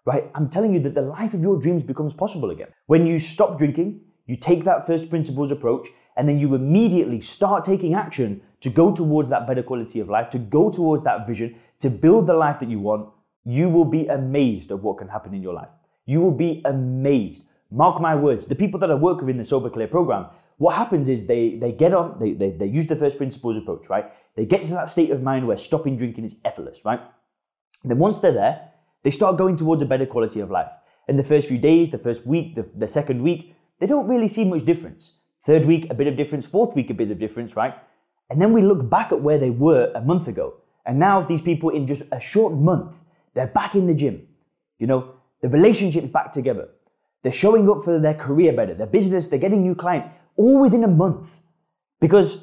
Right? 0.06 0.32
I'm 0.34 0.50
telling 0.50 0.74
you 0.74 0.80
that 0.82 0.96
the 0.96 1.02
life 1.02 1.34
of 1.34 1.42
your 1.42 1.60
dreams 1.60 1.84
becomes 1.84 2.14
possible 2.14 2.50
again. 2.50 2.70
When 2.88 3.06
you 3.06 3.20
stop 3.20 3.60
drinking, 3.60 4.02
you 4.26 4.36
take 4.36 4.64
that 4.64 4.88
first 4.88 5.10
principles 5.10 5.52
approach, 5.52 5.88
and 6.16 6.28
then 6.28 6.40
you 6.40 6.56
immediately 6.56 7.22
start 7.22 7.64
taking 7.64 7.94
action 7.94 8.42
to 8.62 8.70
go 8.70 8.94
towards 8.94 9.30
that 9.30 9.48
better 9.48 9.64
quality 9.64 10.00
of 10.00 10.10
life, 10.10 10.30
to 10.32 10.40
go 10.40 10.70
towards 10.70 11.04
that 11.04 11.28
vision, 11.28 11.56
to 11.80 11.90
build 11.90 12.28
the 12.28 12.34
life 12.34 12.60
that 12.60 12.70
you 12.70 12.80
want, 12.80 13.10
you 13.46 13.70
will 13.70 13.86
be 13.86 14.08
amazed 14.08 14.72
at 14.72 14.80
what 14.80 14.98
can 14.98 15.08
happen 15.08 15.34
in 15.34 15.42
your 15.42 15.54
life. 15.54 15.70
You 16.06 16.22
will 16.22 16.32
be 16.32 16.62
amazed 16.66 17.44
Mark 17.72 18.02
my 18.02 18.16
words, 18.16 18.48
the 18.48 18.56
people 18.56 18.80
that 18.80 18.90
I 18.90 18.96
work 18.96 19.20
with 19.20 19.30
in 19.30 19.38
the 19.38 19.46
Sober 19.46 19.70
Clear 19.70 19.88
program, 19.88 20.28
what 20.58 20.76
happens 20.76 21.08
is 21.08 21.26
they, 21.26 21.56
they 21.56 21.72
get 21.72 21.94
on, 21.94 22.18
they, 22.20 22.34
they, 22.34 22.52
they 22.52 22.66
use 22.66 22.88
the 22.88 22.96
first 22.96 23.18
principles 23.18 23.56
approach, 23.56 23.90
right? 23.90 24.12
They 24.36 24.46
get 24.46 24.66
to 24.66 24.72
that 24.72 24.90
state 24.90 25.12
of 25.12 25.22
mind 25.22 25.48
where 25.48 25.58
stopping 25.58 25.98
drinking 25.98 26.26
is 26.26 26.36
effortless, 26.44 26.80
right? 26.84 27.00
And 27.84 27.92
then 27.92 28.00
once 28.00 28.20
they're 28.20 28.34
there, 28.34 28.72
they 29.04 29.12
start 29.12 29.38
going 29.38 29.56
towards 29.56 29.82
a 29.82 29.86
better 29.86 30.06
quality 30.06 30.40
of 30.40 30.52
life. 30.52 30.70
In 31.08 31.18
the 31.18 31.24
first 31.24 31.48
few 31.48 31.58
days, 31.58 31.92
the 31.92 31.98
first 31.98 32.26
week, 32.26 32.56
the, 32.56 32.68
the 32.76 32.88
second 32.88 33.22
week, 33.22 33.56
they 33.80 33.88
don't 33.88 34.08
really 34.08 34.28
see 34.28 34.44
much 34.44 34.66
difference. 34.66 35.14
Third 35.46 35.66
week, 35.66 35.88
a 35.90 35.94
bit 35.94 36.08
of 36.08 36.18
difference. 36.18 36.46
Fourth 36.46 36.76
week, 36.76 36.90
a 36.90 36.94
bit 36.94 37.10
of 37.12 37.20
difference, 37.20 37.56
right? 37.56 37.76
And 38.30 38.42
then 38.42 38.52
we 38.52 38.62
look 38.62 38.90
back 38.90 39.12
at 39.12 39.22
where 39.22 39.38
they 39.38 39.50
were 39.50 39.92
a 39.96 40.02
month 40.02 40.28
ago. 40.28 40.56
And 40.86 41.00
now 41.00 41.22
these 41.22 41.42
people, 41.42 41.70
in 41.70 41.88
just 41.88 42.04
a 42.12 42.20
short 42.20 42.54
month, 42.54 42.98
they're 43.34 43.48
back 43.48 43.76
in 43.76 43.88
the 43.88 43.94
gym. 43.94 44.28
You 44.78 44.88
know, 44.88 45.14
the 45.42 45.50
relationship's 45.50 46.12
back 46.12 46.32
together. 46.32 46.70
They're 47.24 47.32
showing 47.32 47.70
up 47.70 47.84
for 47.84 48.00
their 48.00 48.14
career 48.14 48.54
better, 48.54 48.74
their 48.74 48.88
business, 48.88 49.28
they're 49.28 49.40
getting 49.40 49.62
new 49.62 49.76
clients, 49.76 50.08
all 50.38 50.60
within 50.60 50.84
a 50.84 50.88
month. 50.88 51.40
Because 52.00 52.42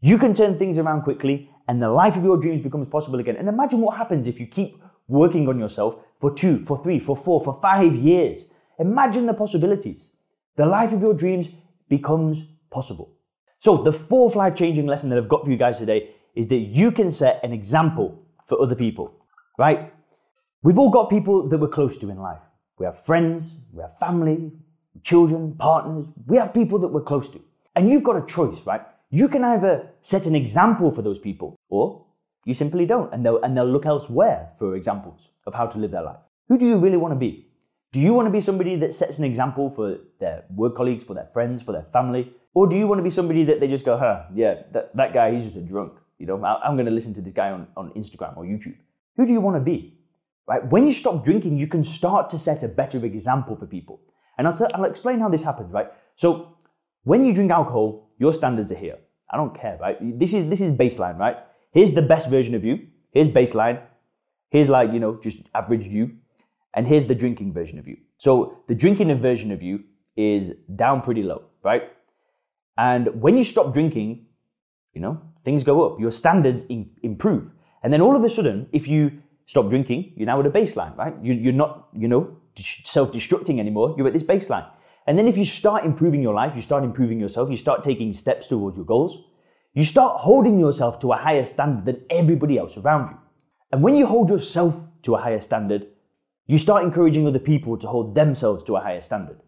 you 0.00 0.18
can 0.18 0.34
turn 0.34 0.58
things 0.58 0.78
around 0.78 1.02
quickly 1.02 1.50
and 1.68 1.82
the 1.82 1.90
life 1.90 2.16
of 2.16 2.22
your 2.24 2.36
dreams 2.36 2.62
becomes 2.62 2.86
possible 2.86 3.18
again. 3.18 3.36
And 3.36 3.48
imagine 3.48 3.80
what 3.80 3.96
happens 3.96 4.26
if 4.26 4.38
you 4.38 4.46
keep 4.46 4.80
working 5.08 5.48
on 5.48 5.58
yourself 5.58 5.96
for 6.20 6.32
two, 6.32 6.64
for 6.64 6.82
three, 6.82 6.98
for 7.00 7.16
four, 7.16 7.42
for 7.42 7.58
five 7.60 7.94
years. 7.94 8.44
Imagine 8.78 9.26
the 9.26 9.34
possibilities. 9.34 10.12
The 10.56 10.66
life 10.66 10.92
of 10.92 11.02
your 11.02 11.14
dreams 11.14 11.48
becomes 11.88 12.42
possible. 12.70 13.12
So, 13.58 13.82
the 13.82 13.92
fourth 13.92 14.36
life 14.36 14.54
changing 14.54 14.86
lesson 14.86 15.10
that 15.10 15.18
I've 15.18 15.28
got 15.28 15.44
for 15.44 15.50
you 15.50 15.56
guys 15.56 15.78
today 15.78 16.10
is 16.34 16.46
that 16.48 16.58
you 16.58 16.92
can 16.92 17.10
set 17.10 17.40
an 17.42 17.52
example 17.52 18.22
for 18.46 18.60
other 18.60 18.76
people, 18.76 19.14
right? 19.58 19.92
We've 20.62 20.78
all 20.78 20.90
got 20.90 21.10
people 21.10 21.48
that 21.48 21.58
we're 21.58 21.68
close 21.68 21.96
to 21.98 22.10
in 22.10 22.18
life. 22.18 22.40
We 22.78 22.84
have 22.84 23.04
friends, 23.04 23.56
we 23.72 23.82
have 23.82 23.98
family, 23.98 24.52
children, 25.02 25.54
partners. 25.54 26.06
We 26.26 26.36
have 26.36 26.52
people 26.52 26.78
that 26.80 26.88
we're 26.88 27.02
close 27.02 27.28
to. 27.30 27.40
And 27.74 27.90
you've 27.90 28.02
got 28.02 28.16
a 28.16 28.26
choice, 28.26 28.60
right? 28.66 28.82
You 29.10 29.28
can 29.28 29.44
either 29.44 29.90
set 30.02 30.26
an 30.26 30.34
example 30.34 30.90
for 30.90 31.02
those 31.02 31.18
people 31.18 31.56
or 31.68 32.04
you 32.44 32.54
simply 32.54 32.86
don't. 32.86 33.12
And 33.12 33.24
they'll, 33.24 33.40
and 33.42 33.56
they'll 33.56 33.64
look 33.70 33.86
elsewhere 33.86 34.50
for 34.58 34.76
examples 34.76 35.28
of 35.46 35.54
how 35.54 35.66
to 35.66 35.78
live 35.78 35.90
their 35.90 36.02
life. 36.02 36.18
Who 36.48 36.58
do 36.58 36.66
you 36.66 36.76
really 36.76 36.96
want 36.96 37.12
to 37.12 37.18
be? 37.18 37.48
Do 37.92 38.00
you 38.00 38.12
want 38.12 38.26
to 38.26 38.30
be 38.30 38.40
somebody 38.40 38.76
that 38.76 38.94
sets 38.94 39.18
an 39.18 39.24
example 39.24 39.70
for 39.70 39.98
their 40.20 40.44
work 40.54 40.76
colleagues, 40.76 41.04
for 41.04 41.14
their 41.14 41.28
friends, 41.32 41.62
for 41.62 41.72
their 41.72 41.86
family? 41.92 42.32
Or 42.52 42.66
do 42.66 42.76
you 42.76 42.86
want 42.86 42.98
to 42.98 43.02
be 43.02 43.10
somebody 43.10 43.44
that 43.44 43.60
they 43.60 43.68
just 43.68 43.84
go, 43.84 43.96
huh, 43.96 44.24
yeah, 44.34 44.62
that, 44.72 44.94
that 44.96 45.12
guy, 45.12 45.32
he's 45.32 45.44
just 45.44 45.56
a 45.56 45.60
drunk. 45.60 45.92
You 46.18 46.26
know, 46.26 46.42
I'm 46.44 46.76
going 46.76 46.86
to 46.86 46.92
listen 46.92 47.14
to 47.14 47.20
this 47.20 47.32
guy 47.32 47.50
on, 47.50 47.66
on 47.76 47.90
Instagram 47.90 48.36
or 48.36 48.44
YouTube. 48.44 48.76
Who 49.16 49.26
do 49.26 49.32
you 49.32 49.40
want 49.40 49.56
to 49.56 49.60
be? 49.60 49.95
Right? 50.48 50.64
When 50.70 50.86
you 50.86 50.92
stop 50.92 51.24
drinking, 51.24 51.58
you 51.58 51.66
can 51.66 51.82
start 51.82 52.30
to 52.30 52.38
set 52.38 52.62
a 52.62 52.68
better 52.68 53.04
example 53.04 53.56
for 53.56 53.66
people. 53.66 54.00
And 54.38 54.46
I'll, 54.46 54.56
t- 54.56 54.72
I'll 54.74 54.84
explain 54.84 55.18
how 55.18 55.28
this 55.28 55.42
happens, 55.42 55.72
right? 55.72 55.88
So 56.14 56.56
when 57.04 57.24
you 57.24 57.32
drink 57.32 57.50
alcohol, 57.50 58.10
your 58.18 58.32
standards 58.32 58.70
are 58.70 58.76
here. 58.76 58.98
I 59.30 59.36
don't 59.36 59.58
care, 59.58 59.76
right? 59.80 59.96
This 60.18 60.32
is 60.34 60.46
this 60.46 60.60
is 60.60 60.70
baseline, 60.70 61.18
right? 61.18 61.36
Here's 61.72 61.92
the 61.92 62.02
best 62.02 62.30
version 62.30 62.54
of 62.54 62.64
you. 62.64 62.86
Here's 63.12 63.28
baseline. 63.28 63.82
Here's 64.50 64.68
like, 64.68 64.92
you 64.92 65.00
know, 65.00 65.18
just 65.20 65.38
average 65.54 65.84
you. 65.84 66.12
And 66.74 66.86
here's 66.86 67.06
the 67.06 67.14
drinking 67.14 67.52
version 67.52 67.78
of 67.78 67.88
you. 67.88 67.96
So 68.18 68.58
the 68.68 68.74
drinking 68.74 69.12
version 69.18 69.50
of 69.50 69.62
you 69.62 69.84
is 70.16 70.52
down 70.76 71.02
pretty 71.02 71.22
low, 71.22 71.42
right? 71.62 71.90
And 72.78 73.20
when 73.20 73.36
you 73.36 73.44
stop 73.44 73.72
drinking, 73.72 74.26
you 74.92 75.00
know, 75.00 75.20
things 75.44 75.64
go 75.64 75.84
up. 75.86 76.00
Your 76.00 76.12
standards 76.12 76.64
in, 76.68 76.90
improve. 77.02 77.50
And 77.82 77.92
then 77.92 78.00
all 78.00 78.16
of 78.16 78.24
a 78.24 78.28
sudden, 78.28 78.68
if 78.72 78.86
you 78.86 79.22
stop 79.46 79.68
drinking, 79.68 80.12
you're 80.16 80.26
now 80.26 80.40
at 80.40 80.46
a 80.46 80.50
baseline, 80.50 80.96
right? 80.96 81.14
You, 81.22 81.32
you're 81.34 81.52
not, 81.52 81.88
you 81.92 82.08
know, 82.08 82.36
self 82.84 83.12
destructing 83.12 83.58
anymore. 83.58 83.94
You're 83.96 84.06
at 84.06 84.12
this 84.12 84.22
baseline. 84.22 84.68
And 85.06 85.16
then 85.16 85.28
if 85.28 85.36
you 85.36 85.44
start 85.44 85.84
improving 85.84 86.20
your 86.20 86.34
life, 86.34 86.54
you 86.56 86.62
start 86.62 86.82
improving 86.82 87.20
yourself, 87.20 87.48
you 87.50 87.56
start 87.56 87.84
taking 87.84 88.12
steps 88.12 88.46
towards 88.48 88.76
your 88.76 88.84
goals, 88.84 89.18
you 89.72 89.84
start 89.84 90.20
holding 90.20 90.58
yourself 90.58 90.98
to 91.00 91.12
a 91.12 91.16
higher 91.16 91.44
standard 91.44 91.84
than 91.84 92.04
everybody 92.10 92.58
else 92.58 92.76
around 92.76 93.10
you. 93.10 93.18
And 93.70 93.82
when 93.82 93.94
you 93.94 94.06
hold 94.06 94.30
yourself 94.30 94.74
to 95.02 95.14
a 95.14 95.20
higher 95.20 95.40
standard, 95.40 95.86
you 96.46 96.58
start 96.58 96.82
encouraging 96.82 97.26
other 97.26 97.38
people 97.38 97.76
to 97.78 97.86
hold 97.86 98.14
themselves 98.14 98.64
to 98.64 98.76
a 98.76 98.80
higher 98.80 99.02
standard. 99.02 99.40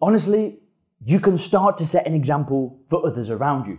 Honestly, 0.00 0.58
you 1.04 1.20
can 1.20 1.38
start 1.38 1.78
to 1.78 1.86
set 1.86 2.06
an 2.06 2.14
example 2.14 2.80
for 2.88 3.06
others 3.06 3.30
around 3.30 3.66
you. 3.66 3.78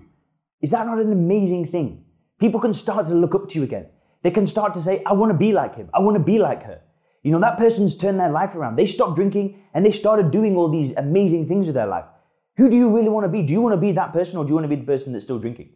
Is 0.61 0.71
that 0.71 0.87
not 0.87 0.99
an 0.99 1.11
amazing 1.11 1.67
thing? 1.67 2.05
People 2.39 2.59
can 2.59 2.73
start 2.73 3.05
to 3.07 3.13
look 3.13 3.35
up 3.35 3.49
to 3.49 3.59
you 3.59 3.63
again. 3.63 3.87
They 4.23 4.31
can 4.31 4.47
start 4.47 4.73
to 4.73 4.81
say, 4.81 5.03
I 5.05 5.13
want 5.13 5.31
to 5.31 5.37
be 5.37 5.53
like 5.53 5.75
him. 5.75 5.89
I 5.93 5.99
want 5.99 6.15
to 6.15 6.23
be 6.23 6.39
like 6.39 6.63
her. 6.63 6.81
You 7.21 7.31
know, 7.31 7.39
that 7.39 7.57
person's 7.57 7.95
turned 7.95 8.19
their 8.19 8.31
life 8.31 8.55
around. 8.55 8.75
They 8.75 8.85
stopped 8.85 9.15
drinking 9.15 9.61
and 9.73 9.85
they 9.85 9.91
started 9.91 10.31
doing 10.31 10.55
all 10.55 10.69
these 10.69 10.91
amazing 10.95 11.47
things 11.47 11.67
with 11.67 11.75
their 11.75 11.87
life. 11.87 12.05
Who 12.57 12.69
do 12.69 12.75
you 12.75 12.89
really 12.89 13.09
want 13.09 13.25
to 13.25 13.29
be? 13.29 13.41
Do 13.41 13.53
you 13.53 13.61
want 13.61 13.73
to 13.73 13.81
be 13.81 13.91
that 13.93 14.13
person 14.13 14.37
or 14.37 14.45
do 14.45 14.49
you 14.49 14.55
want 14.55 14.65
to 14.65 14.69
be 14.69 14.75
the 14.75 14.85
person 14.85 15.13
that's 15.13 15.25
still 15.25 15.39
drinking? 15.39 15.69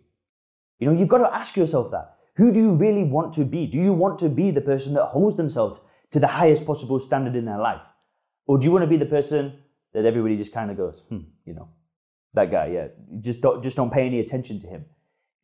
You 0.80 0.88
know, 0.88 0.98
you've 0.98 1.08
got 1.08 1.20
to 1.20 1.34
ask 1.34 1.56
yourself 1.56 1.92
that. 1.92 2.16
Who 2.36 2.52
do 2.52 2.60
you 2.60 2.72
really 2.74 3.04
want 3.04 3.34
to 3.34 3.46
be? 3.46 3.66
Do 3.66 3.78
you 3.78 3.94
want 3.94 4.20
to 4.20 4.30
be 4.30 4.52
the 4.52 4.62
person 4.62 4.94
that 4.94 5.06
holds 5.06 5.38
themselves 5.38 5.80
to 6.12 6.20
the 6.20 6.28
highest 6.28 6.66
possible 6.66 7.00
standard 7.00 7.36
in 7.36 7.46
their 7.46 7.58
life? 7.58 7.82
Or 8.46 8.58
do 8.58 8.66
you 8.66 8.72
want 8.72 8.84
to 8.84 8.88
be 8.88 8.98
the 8.98 9.06
person 9.06 9.54
that 9.94 10.06
everybody 10.06 10.38
just 10.38 10.54
kind 10.54 10.70
of 10.70 10.78
goes, 10.78 11.04
hmm, 11.10 11.22
you 11.46 11.54
know, 11.54 11.70
that 12.34 12.52
guy, 12.52 12.68
yeah, 12.68 12.88
just 13.20 13.42
don't, 13.42 13.64
just 13.64 13.76
don't 13.76 13.92
pay 13.92 14.06
any 14.06 14.20
attention 14.20 14.60
to 14.62 14.68
him. 14.68 14.86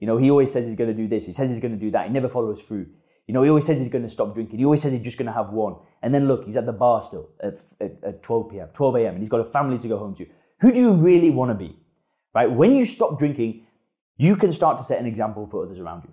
You 0.03 0.07
know, 0.07 0.17
he 0.17 0.29
always 0.29 0.51
says 0.51 0.67
he's 0.67 0.75
going 0.75 0.89
to 0.89 0.93
do 0.93 1.07
this. 1.07 1.25
He 1.25 1.31
says 1.31 1.49
he's 1.49 1.61
going 1.61 1.71
to 1.71 1.79
do 1.79 1.89
that. 1.91 2.07
He 2.07 2.11
never 2.11 2.27
follows 2.27 2.61
through. 2.61 2.87
You 3.25 3.33
know, 3.33 3.41
he 3.41 3.47
always 3.47 3.65
says 3.65 3.79
he's 3.79 3.87
going 3.87 4.03
to 4.03 4.09
stop 4.09 4.33
drinking. 4.33 4.59
He 4.59 4.65
always 4.65 4.81
says 4.81 4.91
he's 4.91 5.01
just 5.01 5.17
going 5.17 5.27
to 5.27 5.31
have 5.31 5.51
one. 5.51 5.77
And 6.01 6.13
then 6.13 6.27
look, 6.27 6.43
he's 6.43 6.57
at 6.57 6.65
the 6.65 6.73
bar 6.73 7.01
still 7.01 7.29
at, 7.41 7.53
at, 7.79 8.03
at 8.03 8.21
12 8.21 8.51
p.m., 8.51 8.67
12 8.73 8.95
a.m., 8.97 9.07
and 9.13 9.19
he's 9.19 9.29
got 9.29 9.39
a 9.39 9.45
family 9.45 9.77
to 9.77 9.87
go 9.87 9.97
home 9.97 10.13
to. 10.15 10.25
Who 10.59 10.73
do 10.73 10.81
you 10.81 10.91
really 10.91 11.29
want 11.29 11.51
to 11.51 11.55
be? 11.55 11.77
Right? 12.35 12.51
When 12.51 12.75
you 12.75 12.83
stop 12.83 13.17
drinking, 13.17 13.65
you 14.17 14.35
can 14.35 14.51
start 14.51 14.77
to 14.79 14.83
set 14.83 14.99
an 14.99 15.05
example 15.05 15.47
for 15.47 15.63
others 15.63 15.79
around 15.79 16.03
you. 16.03 16.11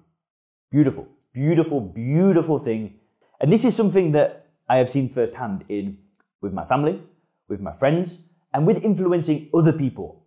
Beautiful, 0.71 1.09
beautiful, 1.33 1.81
beautiful 1.81 2.61
thing. 2.61 2.95
And 3.41 3.53
this 3.53 3.65
is 3.65 3.75
something 3.75 4.13
that 4.13 4.47
I 4.69 4.77
have 4.77 4.89
seen 4.89 5.09
firsthand 5.09 5.65
in 5.69 5.99
with 6.41 6.53
my 6.53 6.65
family, 6.65 7.03
with 7.49 7.61
my 7.61 7.73
friends, 7.73 8.19
and 8.55 8.69
with 8.69 8.85
influencing 8.85 9.51
other 9.53 9.73
people 9.73 10.23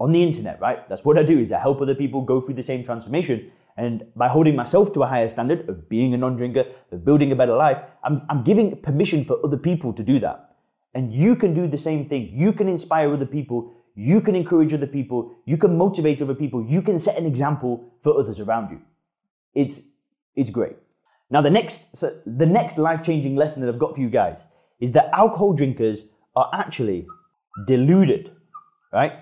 on 0.00 0.12
the 0.12 0.22
internet, 0.22 0.60
right? 0.60 0.88
That's 0.88 1.04
what 1.04 1.18
I 1.18 1.22
do 1.22 1.38
is 1.38 1.52
I 1.52 1.60
help 1.60 1.80
other 1.80 1.94
people 1.94 2.22
go 2.22 2.40
through 2.40 2.54
the 2.54 2.62
same 2.62 2.82
transformation. 2.82 3.52
And 3.76 4.06
by 4.16 4.28
holding 4.28 4.56
myself 4.56 4.92
to 4.94 5.02
a 5.02 5.06
higher 5.06 5.28
standard 5.28 5.68
of 5.68 5.88
being 5.88 6.14
a 6.14 6.16
non-drinker, 6.16 6.64
of 6.90 7.04
building 7.04 7.32
a 7.32 7.36
better 7.36 7.54
life, 7.54 7.80
I'm, 8.02 8.22
I'm 8.28 8.42
giving 8.42 8.76
permission 8.76 9.24
for 9.24 9.38
other 9.44 9.56
people 9.58 9.92
to 9.92 10.02
do 10.02 10.18
that. 10.20 10.56
And 10.94 11.12
you 11.12 11.36
can 11.36 11.54
do 11.54 11.68
the 11.68 11.78
same 11.78 12.08
thing. 12.08 12.32
You 12.34 12.52
can 12.52 12.68
inspire 12.68 13.12
other 13.12 13.26
people. 13.26 13.72
You 13.94 14.20
can 14.20 14.34
encourage 14.34 14.74
other 14.74 14.86
people. 14.86 15.34
You 15.44 15.56
can 15.56 15.76
motivate 15.76 16.20
other 16.20 16.34
people. 16.34 16.64
You 16.64 16.82
can 16.82 16.98
set 16.98 17.16
an 17.16 17.26
example 17.26 17.92
for 18.02 18.18
others 18.18 18.40
around 18.40 18.70
you. 18.70 18.80
It's, 19.54 19.80
it's 20.34 20.50
great. 20.50 20.76
Now, 21.30 21.42
the 21.42 21.50
next, 21.50 21.96
so 21.96 22.18
the 22.26 22.46
next 22.46 22.76
life-changing 22.78 23.36
lesson 23.36 23.62
that 23.62 23.68
I've 23.68 23.78
got 23.78 23.94
for 23.94 24.00
you 24.00 24.10
guys 24.10 24.46
is 24.80 24.92
that 24.92 25.10
alcohol 25.12 25.52
drinkers 25.52 26.06
are 26.34 26.50
actually 26.52 27.06
deluded, 27.66 28.32
right? 28.92 29.12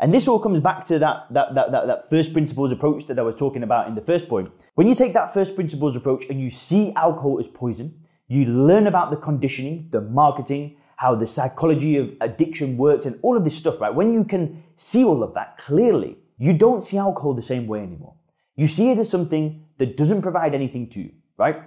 And 0.00 0.14
this 0.14 0.28
all 0.28 0.38
comes 0.38 0.60
back 0.60 0.84
to 0.86 0.98
that, 1.00 1.26
that, 1.30 1.54
that, 1.54 1.72
that, 1.72 1.86
that 1.88 2.10
first 2.10 2.32
principles 2.32 2.70
approach 2.70 3.06
that 3.08 3.18
I 3.18 3.22
was 3.22 3.34
talking 3.34 3.64
about 3.64 3.88
in 3.88 3.94
the 3.94 4.00
first 4.00 4.28
point. 4.28 4.50
When 4.74 4.86
you 4.86 4.94
take 4.94 5.12
that 5.14 5.34
first 5.34 5.56
principles 5.56 5.96
approach 5.96 6.24
and 6.30 6.40
you 6.40 6.50
see 6.50 6.92
alcohol 6.94 7.38
as 7.40 7.48
poison, 7.48 8.04
you 8.28 8.44
learn 8.44 8.86
about 8.86 9.10
the 9.10 9.16
conditioning, 9.16 9.88
the 9.90 10.00
marketing, 10.00 10.76
how 10.96 11.14
the 11.14 11.26
psychology 11.26 11.96
of 11.96 12.12
addiction 12.20 12.76
works, 12.76 13.06
and 13.06 13.18
all 13.22 13.36
of 13.36 13.44
this 13.44 13.56
stuff, 13.56 13.80
right? 13.80 13.94
When 13.94 14.12
you 14.12 14.24
can 14.24 14.62
see 14.76 15.04
all 15.04 15.22
of 15.22 15.34
that 15.34 15.58
clearly, 15.58 16.18
you 16.38 16.52
don't 16.52 16.82
see 16.82 16.98
alcohol 16.98 17.34
the 17.34 17.42
same 17.42 17.66
way 17.66 17.80
anymore. 17.80 18.14
You 18.54 18.68
see 18.68 18.90
it 18.90 18.98
as 18.98 19.08
something 19.08 19.64
that 19.78 19.96
doesn't 19.96 20.22
provide 20.22 20.54
anything 20.54 20.88
to 20.90 21.00
you, 21.00 21.12
right? 21.36 21.62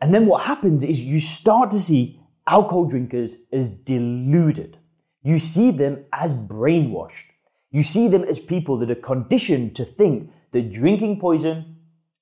And 0.00 0.12
then 0.14 0.26
what 0.26 0.42
happens 0.42 0.82
is 0.82 1.00
you 1.00 1.20
start 1.20 1.70
to 1.70 1.78
see 1.78 2.20
alcohol 2.46 2.86
drinkers 2.86 3.36
as 3.52 3.70
deluded. 3.70 4.78
You 5.22 5.38
see 5.38 5.70
them 5.70 6.04
as 6.12 6.32
brainwashed. 6.32 7.29
You 7.70 7.82
see 7.82 8.08
them 8.08 8.24
as 8.24 8.38
people 8.38 8.78
that 8.78 8.90
are 8.90 8.96
conditioned 8.96 9.76
to 9.76 9.84
think 9.84 10.30
that 10.52 10.72
drinking 10.72 11.20
poison 11.20 11.76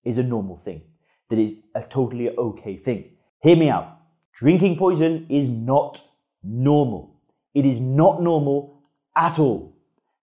is 0.05 0.19
a 0.19 0.23
normal 0.23 0.59
thing, 0.59 0.83
that 1.31 1.38
is 1.38 1.57
a 1.75 1.83
totally 1.83 2.28
okay 2.31 2.76
thing. 2.76 3.11
Hear 3.40 3.57
me 3.57 3.71
out. 3.71 3.99
Drinking 4.35 4.76
poison 4.76 5.26
is 5.28 5.49
not 5.49 6.00
normal. 6.43 7.17
It 7.55 7.64
is 7.64 7.81
not 7.81 8.23
normal 8.23 8.83
at 9.17 9.38
all. 9.38 9.76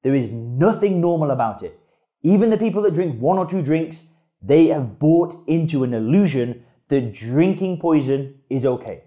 There 0.04 0.16
is 0.16 0.30
nothing 0.32 1.02
normal 1.02 1.32
about 1.32 1.64
it. 1.64 1.80
Even 2.22 2.50
the 2.50 2.58
people 2.58 2.82
that 2.84 2.94
drink 2.94 3.20
one 3.20 3.38
or 3.38 3.46
two 3.46 3.62
drinks, 3.62 4.06
they 4.42 4.68
have 4.68 5.00
bought 5.00 5.34
into 5.48 5.84
an 5.84 5.94
illusion 5.94 6.64
that 6.88 7.14
drinking 7.14 7.80
poison 7.80 8.36
is 8.50 8.66
okay. 8.66 9.04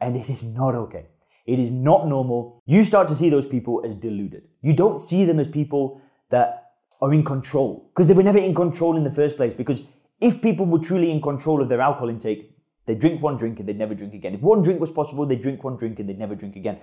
And 0.00 0.16
it 0.16 0.28
is 0.28 0.42
not 0.42 0.74
okay. 0.74 1.06
It 1.50 1.58
is 1.58 1.72
not 1.72 2.06
normal. 2.06 2.62
You 2.64 2.84
start 2.84 3.08
to 3.08 3.16
see 3.16 3.28
those 3.28 3.46
people 3.46 3.82
as 3.84 3.96
deluded. 3.96 4.44
You 4.62 4.72
don't 4.72 5.00
see 5.00 5.24
them 5.24 5.40
as 5.40 5.48
people 5.48 6.00
that 6.30 6.74
are 7.00 7.12
in 7.12 7.24
control 7.24 7.90
because 7.90 8.06
they 8.06 8.14
were 8.14 8.22
never 8.22 8.38
in 8.38 8.54
control 8.54 8.96
in 8.96 9.02
the 9.02 9.10
first 9.10 9.36
place. 9.36 9.52
Because 9.52 9.80
if 10.20 10.40
people 10.40 10.64
were 10.64 10.78
truly 10.78 11.10
in 11.10 11.20
control 11.20 11.60
of 11.60 11.68
their 11.68 11.80
alcohol 11.80 12.08
intake, 12.08 12.56
they 12.86 12.94
drink 12.94 13.20
one 13.20 13.36
drink 13.36 13.58
and 13.58 13.68
they'd 13.68 13.76
never 13.76 13.96
drink 13.96 14.14
again. 14.14 14.34
If 14.34 14.42
one 14.42 14.62
drink 14.62 14.80
was 14.80 14.92
possible, 14.92 15.26
they 15.26 15.34
drink 15.34 15.64
one 15.64 15.76
drink 15.76 15.98
and 15.98 16.08
they'd 16.08 16.20
never 16.20 16.36
drink 16.36 16.54
again. 16.54 16.78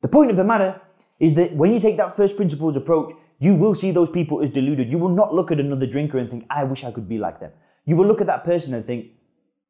The 0.00 0.08
point 0.08 0.30
of 0.30 0.38
the 0.38 0.44
matter 0.44 0.80
is 1.20 1.34
that 1.34 1.52
when 1.52 1.74
you 1.74 1.78
take 1.78 1.98
that 1.98 2.16
first 2.16 2.36
principles 2.36 2.74
approach, 2.74 3.14
you 3.38 3.54
will 3.54 3.74
see 3.74 3.90
those 3.90 4.08
people 4.08 4.40
as 4.40 4.48
deluded. 4.48 4.90
You 4.90 4.96
will 4.96 5.14
not 5.20 5.34
look 5.34 5.50
at 5.50 5.60
another 5.60 5.86
drinker 5.86 6.16
and 6.16 6.30
think, 6.30 6.46
I 6.48 6.64
wish 6.64 6.84
I 6.84 6.90
could 6.90 7.06
be 7.06 7.18
like 7.18 7.38
them. 7.38 7.50
You 7.84 7.96
will 7.96 8.06
look 8.06 8.22
at 8.22 8.26
that 8.28 8.44
person 8.44 8.72
and 8.72 8.86
think, 8.86 9.12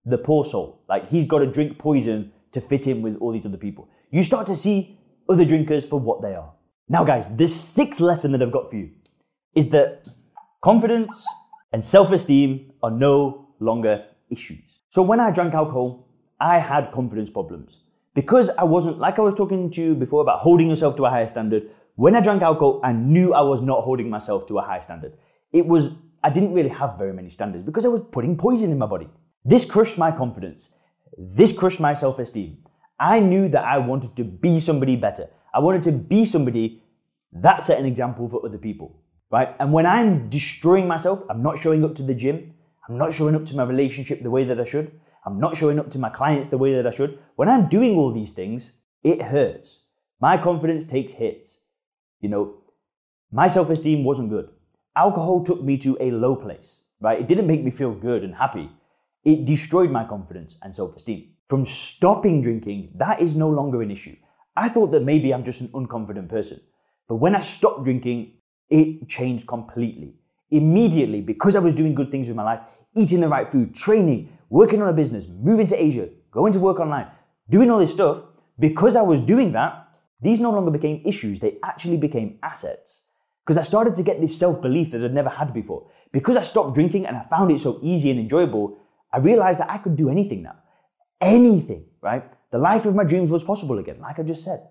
the 0.04 0.18
poor 0.18 0.44
soul, 0.44 0.82
like 0.88 1.08
he's 1.08 1.24
got 1.24 1.40
to 1.40 1.46
drink 1.46 1.78
poison 1.78 2.30
to 2.56 2.60
fit 2.60 2.86
in 2.86 3.02
with 3.02 3.16
all 3.20 3.32
these 3.32 3.46
other 3.46 3.62
people 3.66 3.88
you 4.10 4.22
start 4.22 4.46
to 4.46 4.56
see 4.56 4.98
other 5.28 5.44
drinkers 5.44 5.84
for 5.84 5.98
what 5.98 6.22
they 6.22 6.34
are. 6.34 6.52
Now, 6.88 7.04
guys, 7.04 7.28
this 7.32 7.54
sixth 7.54 8.00
lesson 8.00 8.32
that 8.32 8.42
I've 8.42 8.52
got 8.52 8.70
for 8.70 8.76
you 8.76 8.90
is 9.54 9.68
that 9.70 10.04
confidence 10.62 11.26
and 11.72 11.84
self 11.84 12.12
esteem 12.12 12.72
are 12.82 12.90
no 12.90 13.48
longer 13.58 14.04
issues. 14.30 14.78
So, 14.90 15.02
when 15.02 15.18
I 15.18 15.30
drank 15.30 15.54
alcohol, 15.54 16.08
I 16.40 16.58
had 16.58 16.92
confidence 16.92 17.30
problems 17.30 17.78
because 18.14 18.50
I 18.50 18.64
wasn't, 18.64 18.98
like 18.98 19.18
I 19.18 19.22
was 19.22 19.34
talking 19.34 19.70
to 19.72 19.82
you 19.82 19.94
before 19.94 20.22
about 20.22 20.40
holding 20.40 20.68
yourself 20.68 20.96
to 20.96 21.06
a 21.06 21.10
higher 21.10 21.26
standard. 21.26 21.68
When 21.96 22.14
I 22.14 22.20
drank 22.20 22.42
alcohol, 22.42 22.80
I 22.84 22.92
knew 22.92 23.32
I 23.32 23.40
was 23.40 23.60
not 23.60 23.82
holding 23.82 24.08
myself 24.10 24.46
to 24.48 24.58
a 24.58 24.62
high 24.62 24.80
standard. 24.80 25.14
It 25.52 25.66
was, 25.66 25.90
I 26.22 26.30
didn't 26.30 26.52
really 26.52 26.68
have 26.68 26.98
very 26.98 27.12
many 27.12 27.30
standards 27.30 27.64
because 27.64 27.84
I 27.84 27.88
was 27.88 28.02
putting 28.12 28.36
poison 28.36 28.70
in 28.70 28.78
my 28.78 28.86
body. 28.86 29.08
This 29.44 29.64
crushed 29.64 29.96
my 29.96 30.10
confidence. 30.12 30.74
This 31.16 31.52
crushed 31.52 31.80
my 31.80 31.94
self 31.94 32.18
esteem. 32.18 32.58
I 32.98 33.20
knew 33.20 33.48
that 33.48 33.64
I 33.64 33.78
wanted 33.78 34.16
to 34.16 34.24
be 34.24 34.60
somebody 34.60 34.96
better. 34.96 35.28
I 35.52 35.60
wanted 35.60 35.82
to 35.84 35.92
be 35.92 36.24
somebody 36.24 36.82
that 37.32 37.62
set 37.62 37.78
an 37.78 37.86
example 37.86 38.28
for 38.28 38.44
other 38.44 38.58
people, 38.58 39.02
right? 39.30 39.54
And 39.58 39.72
when 39.72 39.86
I'm 39.86 40.28
destroying 40.28 40.86
myself, 40.86 41.22
I'm 41.28 41.42
not 41.42 41.58
showing 41.58 41.84
up 41.84 41.94
to 41.96 42.02
the 42.02 42.14
gym, 42.14 42.54
I'm 42.88 42.98
not 42.98 43.12
showing 43.12 43.34
up 43.34 43.46
to 43.46 43.56
my 43.56 43.64
relationship 43.64 44.22
the 44.22 44.30
way 44.30 44.44
that 44.44 44.60
I 44.60 44.64
should, 44.64 44.92
I'm 45.26 45.40
not 45.40 45.56
showing 45.56 45.78
up 45.78 45.90
to 45.90 45.98
my 45.98 46.08
clients 46.08 46.48
the 46.48 46.58
way 46.58 46.74
that 46.74 46.86
I 46.86 46.90
should. 46.90 47.18
When 47.34 47.48
I'm 47.48 47.68
doing 47.68 47.96
all 47.96 48.12
these 48.12 48.32
things, 48.32 48.72
it 49.02 49.22
hurts. 49.22 49.80
My 50.20 50.38
confidence 50.38 50.84
takes 50.84 51.14
hits. 51.14 51.58
You 52.20 52.28
know, 52.28 52.54
my 53.32 53.48
self 53.48 53.70
esteem 53.70 54.04
wasn't 54.04 54.30
good. 54.30 54.48
Alcohol 54.94 55.44
took 55.44 55.62
me 55.62 55.76
to 55.78 55.96
a 56.00 56.10
low 56.10 56.36
place, 56.36 56.80
right? 57.00 57.20
It 57.20 57.28
didn't 57.28 57.46
make 57.46 57.62
me 57.62 57.70
feel 57.70 57.92
good 57.92 58.22
and 58.22 58.36
happy. 58.36 58.70
It 59.26 59.44
destroyed 59.44 59.90
my 59.90 60.04
confidence 60.04 60.54
and 60.62 60.72
self 60.72 60.96
esteem. 60.96 61.32
From 61.48 61.66
stopping 61.66 62.40
drinking, 62.42 62.92
that 62.94 63.20
is 63.20 63.34
no 63.34 63.50
longer 63.50 63.82
an 63.82 63.90
issue. 63.90 64.14
I 64.56 64.68
thought 64.68 64.92
that 64.92 65.02
maybe 65.02 65.34
I'm 65.34 65.42
just 65.42 65.60
an 65.60 65.68
unconfident 65.68 66.28
person. 66.28 66.60
But 67.08 67.16
when 67.16 67.34
I 67.34 67.40
stopped 67.40 67.82
drinking, 67.82 68.34
it 68.70 69.08
changed 69.08 69.48
completely. 69.48 70.14
Immediately, 70.50 71.22
because 71.22 71.56
I 71.56 71.58
was 71.58 71.72
doing 71.72 71.92
good 71.92 72.10
things 72.12 72.28
with 72.28 72.36
my 72.36 72.44
life, 72.44 72.60
eating 72.94 73.20
the 73.20 73.28
right 73.28 73.50
food, 73.50 73.74
training, 73.74 74.30
working 74.48 74.80
on 74.80 74.88
a 74.88 74.92
business, 74.92 75.26
moving 75.26 75.66
to 75.66 75.82
Asia, 75.82 76.08
going 76.30 76.52
to 76.52 76.60
work 76.60 76.78
online, 76.78 77.08
doing 77.50 77.68
all 77.68 77.80
this 77.80 77.90
stuff, 77.90 78.22
because 78.60 78.94
I 78.94 79.02
was 79.02 79.18
doing 79.18 79.50
that, 79.52 79.88
these 80.20 80.38
no 80.38 80.52
longer 80.52 80.70
became 80.70 81.02
issues, 81.04 81.40
they 81.40 81.58
actually 81.64 81.96
became 81.96 82.38
assets. 82.44 83.02
Because 83.44 83.56
I 83.56 83.62
started 83.62 83.96
to 83.96 84.04
get 84.04 84.20
this 84.20 84.38
self 84.38 84.62
belief 84.62 84.92
that 84.92 85.04
I'd 85.04 85.12
never 85.12 85.28
had 85.28 85.52
before. 85.52 85.90
Because 86.12 86.36
I 86.36 86.42
stopped 86.42 86.74
drinking 86.74 87.06
and 87.06 87.16
I 87.16 87.24
found 87.28 87.50
it 87.50 87.58
so 87.58 87.80
easy 87.82 88.10
and 88.10 88.20
enjoyable, 88.20 88.78
I 89.16 89.18
realized 89.20 89.60
that 89.60 89.70
I 89.70 89.78
could 89.78 89.96
do 89.96 90.10
anything 90.10 90.42
now. 90.42 90.56
Anything, 91.22 91.86
right? 92.02 92.22
The 92.50 92.58
life 92.58 92.84
of 92.84 92.94
my 92.94 93.02
dreams 93.02 93.30
was 93.30 93.42
possible 93.42 93.78
again, 93.78 93.98
like 93.98 94.18
I 94.18 94.22
just 94.22 94.44
said. 94.44 94.68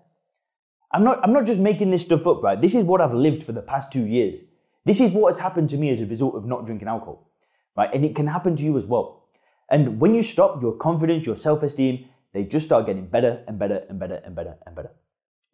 I'm 0.92 1.02
not, 1.02 1.18
I'm 1.24 1.32
not 1.32 1.46
just 1.46 1.58
making 1.58 1.90
this 1.90 2.02
stuff 2.02 2.28
up, 2.28 2.44
right? 2.44 2.60
This 2.60 2.76
is 2.76 2.84
what 2.84 3.00
I've 3.00 3.12
lived 3.12 3.42
for 3.42 3.50
the 3.50 3.60
past 3.60 3.90
two 3.90 4.06
years. 4.06 4.42
This 4.84 5.00
is 5.00 5.10
what 5.10 5.34
has 5.34 5.40
happened 5.42 5.68
to 5.70 5.76
me 5.76 5.90
as 5.90 6.00
a 6.00 6.06
result 6.06 6.36
of 6.36 6.46
not 6.46 6.64
drinking 6.64 6.86
alcohol, 6.86 7.28
right? 7.76 7.90
And 7.92 8.04
it 8.04 8.14
can 8.14 8.28
happen 8.28 8.54
to 8.54 8.62
you 8.62 8.78
as 8.78 8.86
well. 8.86 9.24
And 9.68 10.00
when 10.00 10.14
you 10.14 10.22
stop, 10.22 10.62
your 10.62 10.74
confidence, 10.74 11.26
your 11.26 11.36
self 11.36 11.64
esteem, 11.64 12.08
they 12.32 12.44
just 12.44 12.66
start 12.66 12.86
getting 12.86 13.06
better 13.06 13.42
and 13.48 13.58
better 13.58 13.82
and 13.88 13.98
better 13.98 14.22
and 14.24 14.36
better 14.36 14.54
and 14.64 14.76
better. 14.76 14.90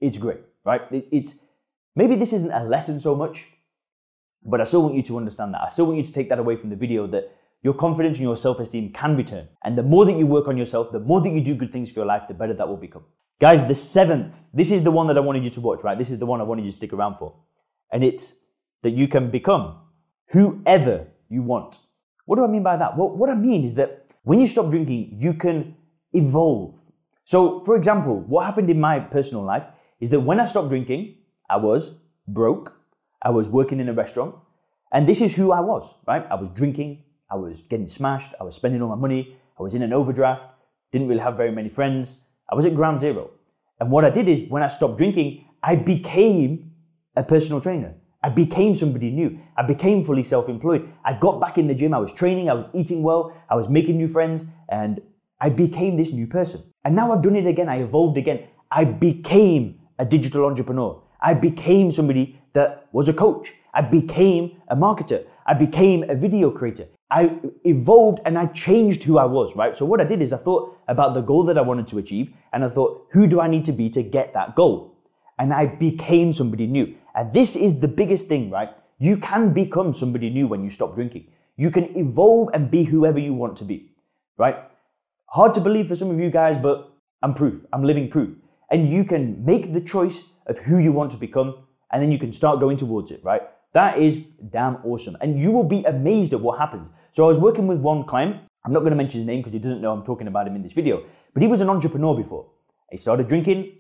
It's 0.03 0.19
great, 0.19 0.41
right? 0.67 0.83
It's 0.91 1.37
maybe 1.97 2.15
this 2.17 2.35
isn't 2.35 2.53
a 2.53 2.65
lesson 2.65 3.01
so 3.01 3.15
much, 3.15 3.47
but 4.45 4.61
I 4.61 4.65
still 4.65 4.83
want 4.83 4.97
you 4.97 5.03
to 5.05 5.17
understand 5.17 5.55
that. 5.55 5.63
I 5.63 5.71
still 5.71 5.87
want 5.87 5.97
you 5.97 6.05
to 6.05 6.13
take 6.13 6.29
that 6.29 6.39
away 6.39 6.57
from 6.57 6.69
the 6.69 6.77
video 6.77 7.07
that 7.07 7.33
your 7.63 7.75
confidence 7.75 8.19
and 8.19 8.25
your 8.25 8.37
self 8.37 8.59
esteem 8.61 8.93
can 8.93 9.17
return. 9.17 9.49
And 9.65 9.79
the 9.79 9.83
more 9.83 10.05
that 10.05 10.17
you 10.17 10.27
work 10.27 10.49
on 10.49 10.57
yourself, 10.57 10.91
the 10.93 11.01
more 11.01 11.21
that 11.21 11.31
you 11.31 11.41
do 11.41 11.55
good 11.55 11.73
things 11.73 11.91
for 11.91 12.01
your 12.01 12.07
life, 12.07 12.23
the 12.29 12.35
better 12.35 12.55
that 12.55 12.69
will 12.69 12.77
become. 12.77 13.05
Guys, 13.41 13.65
the 13.65 13.75
seventh, 13.75 14.35
this 14.53 14.71
is 14.71 14.83
the 14.83 14.91
one 14.91 15.07
that 15.09 15.17
I 15.17 15.21
wanted 15.21 15.45
you 15.45 15.51
to 15.51 15.61
watch, 15.61 15.83
right? 15.83 15.99
This 15.99 16.11
is 16.11 16.19
the 16.19 16.27
one 16.27 16.41
I 16.41 16.45
wanted 16.45 16.65
you 16.65 16.71
to 16.71 16.77
stick 16.77 16.93
around 16.93 17.17
for. 17.17 17.35
And 17.93 18.05
it's 18.05 18.35
that 18.83 18.91
you 18.91 19.09
can 19.09 19.31
become 19.31 19.79
whoever 20.29 21.07
you 21.29 21.43
want. 21.43 21.79
What 22.25 22.37
do 22.37 22.45
I 22.45 22.47
mean 22.47 22.63
by 22.63 22.77
that? 22.77 22.97
Well, 22.97 23.11
what 23.11 23.31
I 23.31 23.35
mean 23.35 23.65
is 23.65 23.75
that 23.75 24.07
when 24.23 24.41
you 24.41 24.47
stop 24.47 24.71
drinking, 24.71 25.17
you 25.21 25.35
can 25.35 25.77
evolve. 26.13 26.77
So, 27.25 27.65
for 27.65 27.77
example, 27.77 28.21
what 28.21 28.47
happened 28.47 28.71
in 28.71 28.81
my 28.81 29.01
personal 29.01 29.43
life 29.43 29.65
is 30.01 30.11
that 30.11 30.21
when 30.21 30.41
I 30.41 30.47
stopped 30.47 30.69
drinking, 30.69 31.17
I 31.49 31.57
was 31.57 31.93
broke, 32.29 32.77
I 33.23 33.31
was 33.31 33.49
working 33.49 33.81
in 33.81 33.89
a 33.89 33.93
restaurant, 33.93 34.35
and 34.93 35.09
this 35.09 35.21
is 35.21 35.35
who 35.35 35.53
I 35.53 35.61
was, 35.61 35.93
right? 36.07 36.27
I 36.31 36.35
was 36.35 36.49
drinking, 36.51 37.03
I 37.33 37.37
was 37.37 37.63
getting 37.63 37.89
smashed, 37.89 38.35
I 38.39 38.45
was 38.45 38.55
spending 38.55 38.83
all 38.83 38.91
my 38.91 38.95
money, 38.95 39.37
I 39.59 39.63
was 39.63 39.73
in 39.73 39.83
an 39.83 39.93
overdraft, 39.95 40.45
didn't 40.93 41.09
really 41.09 41.23
have 41.23 41.37
very 41.37 41.51
many 41.51 41.71
friends, 41.71 42.21
I 42.51 42.55
was 42.55 42.67
at 42.67 42.75
ground 42.75 43.01
zero. 43.01 43.31
And 43.81 43.91
what 43.91 44.05
I 44.05 44.11
did 44.11 44.29
is 44.29 44.51
when 44.51 44.63
I 44.63 44.69
stopped 44.69 44.99
drinking, 44.99 45.47
I 45.63 45.77
became 45.77 46.73
a 47.17 47.23
personal 47.23 47.61
trainer. 47.61 47.95
I 48.23 48.29
became 48.29 48.75
somebody 48.75 49.11
new. 49.11 49.39
I 49.57 49.63
became 49.63 50.05
fully 50.05 50.23
self 50.23 50.49
employed. 50.49 50.93
I 51.05 51.15
got 51.15 51.41
back 51.41 51.59
in 51.59 51.67
the 51.67 51.75
gym. 51.75 51.95
I 51.95 51.99
was 51.99 52.13
training. 52.13 52.49
I 52.49 52.55
was 52.55 52.67
eating 52.73 53.03
well. 53.03 53.35
I 53.51 53.57
was 53.57 53.69
making 53.69 53.97
new 53.97 54.07
friends. 54.07 54.45
And 54.69 55.01
I 55.41 55.49
became 55.49 55.97
this 55.97 56.13
new 56.13 56.27
person. 56.27 56.63
And 56.85 56.95
now 56.95 57.13
I've 57.13 57.23
done 57.23 57.35
it 57.35 57.47
again. 57.47 57.69
I 57.69 57.83
evolved 57.83 58.17
again. 58.17 58.47
I 58.71 58.85
became 58.85 59.81
a 59.99 60.05
digital 60.05 60.45
entrepreneur. 60.45 61.03
I 61.21 61.35
became 61.35 61.91
somebody 61.91 62.41
that 62.53 62.89
was 62.93 63.09
a 63.09 63.13
coach. 63.13 63.53
I 63.75 63.83
became 63.83 64.63
a 64.69 64.77
marketer. 64.77 65.25
I 65.47 65.55
became 65.55 66.09
a 66.09 66.15
video 66.15 66.51
creator. 66.51 66.87
I 67.13 67.39
evolved 67.65 68.21
and 68.25 68.39
I 68.39 68.47
changed 68.47 69.03
who 69.03 69.19
I 69.19 69.27
was, 69.27 69.55
right? 69.55 69.77
So 69.77 69.85
what 69.85 70.01
I 70.01 70.05
did 70.05 70.23
is 70.23 70.33
I 70.33 70.39
thought 70.39 70.79
about 70.89 71.13
the 71.13 71.21
goal 71.21 71.45
that 71.45 71.59
I 71.59 71.61
wanted 71.61 71.87
to 71.89 71.99
achieve 71.99 72.33
and 72.55 72.65
I 72.65 72.71
thought, 72.71 73.07
who 73.11 73.27
do 73.27 73.39
I 73.39 73.49
need 73.49 73.67
to 73.67 73.73
be 73.73 73.91
to 73.91 74.03
get 74.03 74.33
that 74.33 74.55
goal? 74.55 74.97
And 75.39 75.53
I 75.53 75.67
became 75.67 76.33
somebody 76.33 76.67
new. 76.67 76.95
And 77.15 77.31
this 77.35 77.55
is 77.55 77.79
the 77.79 77.89
biggest 77.89 78.29
thing, 78.29 78.51
right? 78.51 78.71
You 78.99 79.19
can 79.19 79.53
become 79.53 79.93
somebody 79.93 80.31
new 80.31 80.47
when 80.47 80.65
you 80.65 80.71
stop 80.71 80.95
drinking. 80.95 81.27
You 81.59 81.71
can 81.71 81.95
evolve 81.99 82.49
and 82.55 82.71
be 82.71 82.85
whoever 82.85 83.19
you 83.19 83.35
want 83.35 83.59
to 83.59 83.65
be, 83.65 83.93
right? 84.39 84.57
Hard 85.27 85.53
to 85.55 85.61
believe 85.61 85.89
for 85.89 85.97
some 85.97 86.11
of 86.11 86.19
you 86.19 86.31
guys, 86.31 86.57
but 86.57 86.95
I'm 87.23 87.35
proof. 87.35 87.67
I'm 87.75 87.85
living 87.85 88.09
proof. 88.09 88.31
And 88.71 88.91
you 88.91 89.05
can 89.05 89.45
make 89.45 89.75
the 89.75 89.83
choice 89.83 90.23
of 90.47 90.59
who 90.61 90.79
you 90.79 90.93
want 90.93 91.11
to 91.11 91.19
become, 91.19 91.57
and 91.91 92.01
then 92.01 92.11
you 92.11 92.19
can 92.19 92.33
start 92.33 92.59
going 92.59 92.79
towards 92.79 93.11
it, 93.11 93.21
right? 93.23 93.43
That 93.75 93.99
is 93.99 94.17
damn 94.51 94.77
awesome. 94.85 95.17
And 95.21 95.39
you 95.39 95.51
will 95.51 95.65
be 95.65 95.85
amazed 95.85 96.33
at 96.33 96.41
what 96.41 96.59
happens. 96.59 96.89
So 97.13 97.25
I 97.25 97.29
was 97.29 97.39
working 97.39 97.67
with 97.67 97.79
one 97.79 98.05
client. 98.05 98.37
I'm 98.65 98.73
not 98.73 98.81
going 98.81 98.91
to 98.91 98.97
mention 98.97 99.21
his 99.21 99.27
name 99.27 99.41
because 99.41 99.53
he 99.53 99.59
doesn't 99.59 99.83
know 99.83 99.93
I'm 99.93 100.03
talking 100.03 100.27
about 100.27 100.47
him 100.47 100.57
in 100.57 100.63
this 100.63 100.73
video, 100.73 101.05
but 101.35 101.43
he 101.43 101.49
was 101.49 101.61
an 101.61 101.69
entrepreneur 101.69 102.17
before. 102.17 102.47
He 102.91 102.97
started 102.97 103.29
drinking, 103.29 103.73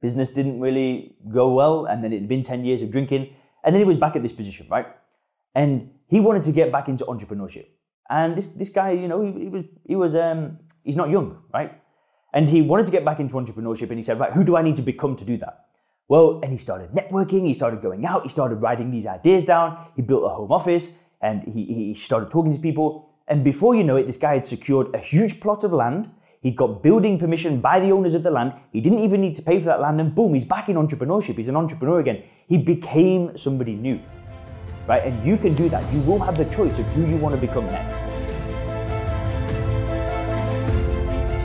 business 0.00 0.30
didn't 0.30 0.60
really 0.60 1.16
go 1.30 1.52
well, 1.52 1.86
and 1.86 2.02
then 2.02 2.12
it 2.12 2.20
had 2.20 2.28
been 2.28 2.42
10 2.42 2.64
years 2.64 2.82
of 2.82 2.90
drinking, 2.90 3.34
and 3.64 3.74
then 3.74 3.80
he 3.80 3.84
was 3.84 3.96
back 3.96 4.16
at 4.16 4.22
this 4.22 4.32
position, 4.32 4.66
right? 4.70 4.86
And 5.54 5.90
he 6.08 6.20
wanted 6.20 6.42
to 6.44 6.52
get 6.52 6.72
back 6.72 6.88
into 6.88 7.04
entrepreneurship. 7.04 7.66
And 8.08 8.36
this, 8.36 8.48
this 8.48 8.68
guy, 8.70 8.92
you 8.92 9.08
know, 9.08 9.20
he, 9.22 9.44
he 9.44 9.48
was, 9.48 9.64
he 9.86 9.96
was 9.96 10.14
um, 10.14 10.58
he's 10.82 10.96
not 10.96 11.10
young, 11.10 11.42
right? 11.52 11.78
And 12.32 12.48
he 12.48 12.62
wanted 12.62 12.86
to 12.86 12.92
get 12.92 13.04
back 13.04 13.20
into 13.20 13.34
entrepreneurship, 13.34 13.90
and 13.90 13.98
he 13.98 14.02
said, 14.02 14.18
right, 14.18 14.32
who 14.32 14.44
do 14.44 14.56
I 14.56 14.62
need 14.62 14.76
to 14.76 14.82
become 14.82 15.14
to 15.16 15.24
do 15.24 15.36
that? 15.38 15.66
Well, 16.08 16.40
and 16.42 16.52
he 16.52 16.58
started 16.58 16.90
networking, 16.92 17.46
he 17.46 17.54
started 17.54 17.82
going 17.82 18.06
out, 18.06 18.22
he 18.22 18.28
started 18.28 18.56
writing 18.56 18.90
these 18.90 19.06
ideas 19.06 19.44
down, 19.44 19.86
he 19.94 20.02
built 20.02 20.24
a 20.24 20.28
home 20.28 20.52
office, 20.52 20.92
and 21.22 21.42
he, 21.44 21.64
he 21.64 21.94
started 21.94 22.30
talking 22.30 22.52
to 22.52 22.58
people. 22.58 23.08
And 23.28 23.44
before 23.44 23.74
you 23.74 23.84
know 23.84 23.96
it, 23.96 24.06
this 24.06 24.16
guy 24.16 24.34
had 24.34 24.46
secured 24.46 24.94
a 24.94 24.98
huge 24.98 25.40
plot 25.40 25.64
of 25.64 25.72
land. 25.72 26.10
He'd 26.42 26.56
got 26.56 26.82
building 26.82 27.18
permission 27.18 27.60
by 27.60 27.78
the 27.78 27.92
owners 27.92 28.14
of 28.14 28.24
the 28.24 28.30
land. 28.30 28.52
He 28.72 28.80
didn't 28.80 28.98
even 28.98 29.20
need 29.20 29.34
to 29.34 29.42
pay 29.42 29.60
for 29.60 29.66
that 29.66 29.80
land, 29.80 30.00
and 30.00 30.12
boom, 30.12 30.34
he's 30.34 30.44
back 30.44 30.68
in 30.68 30.74
entrepreneurship. 30.74 31.36
He's 31.36 31.48
an 31.48 31.56
entrepreneur 31.56 32.00
again. 32.00 32.24
He 32.48 32.58
became 32.58 33.36
somebody 33.36 33.74
new, 33.74 34.00
right? 34.88 35.04
And 35.04 35.24
you 35.24 35.36
can 35.36 35.54
do 35.54 35.68
that. 35.68 35.90
You 35.92 36.00
will 36.00 36.18
have 36.18 36.36
the 36.36 36.46
choice 36.46 36.78
of 36.80 36.86
who 36.86 37.06
you 37.06 37.16
want 37.16 37.36
to 37.36 37.40
become 37.40 37.64
next. 37.66 38.00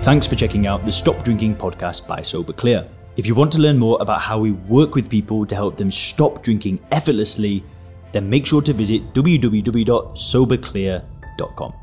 Thanks 0.04 0.26
for 0.26 0.36
checking 0.36 0.66
out 0.66 0.84
the 0.84 0.92
Stop 0.92 1.24
Drinking 1.24 1.56
podcast 1.56 2.08
by 2.08 2.24
Sober 2.24 2.54
Clear. 2.54 2.88
If 3.18 3.26
you 3.28 3.36
want 3.36 3.52
to 3.52 3.60
learn 3.60 3.78
more 3.78 3.98
about 4.02 4.22
how 4.22 4.40
we 4.40 4.52
work 4.52 4.96
with 4.96 5.10
people 5.10 5.46
to 5.46 5.54
help 5.54 5.76
them 5.78 5.92
stop 5.92 6.42
drinking 6.44 6.80
effortlessly, 6.92 7.64
then 8.18 8.30
make 8.30 8.46
sure 8.46 8.62
to 8.62 8.74
visit 8.74 9.14
www.soberclear.com. 9.14 11.74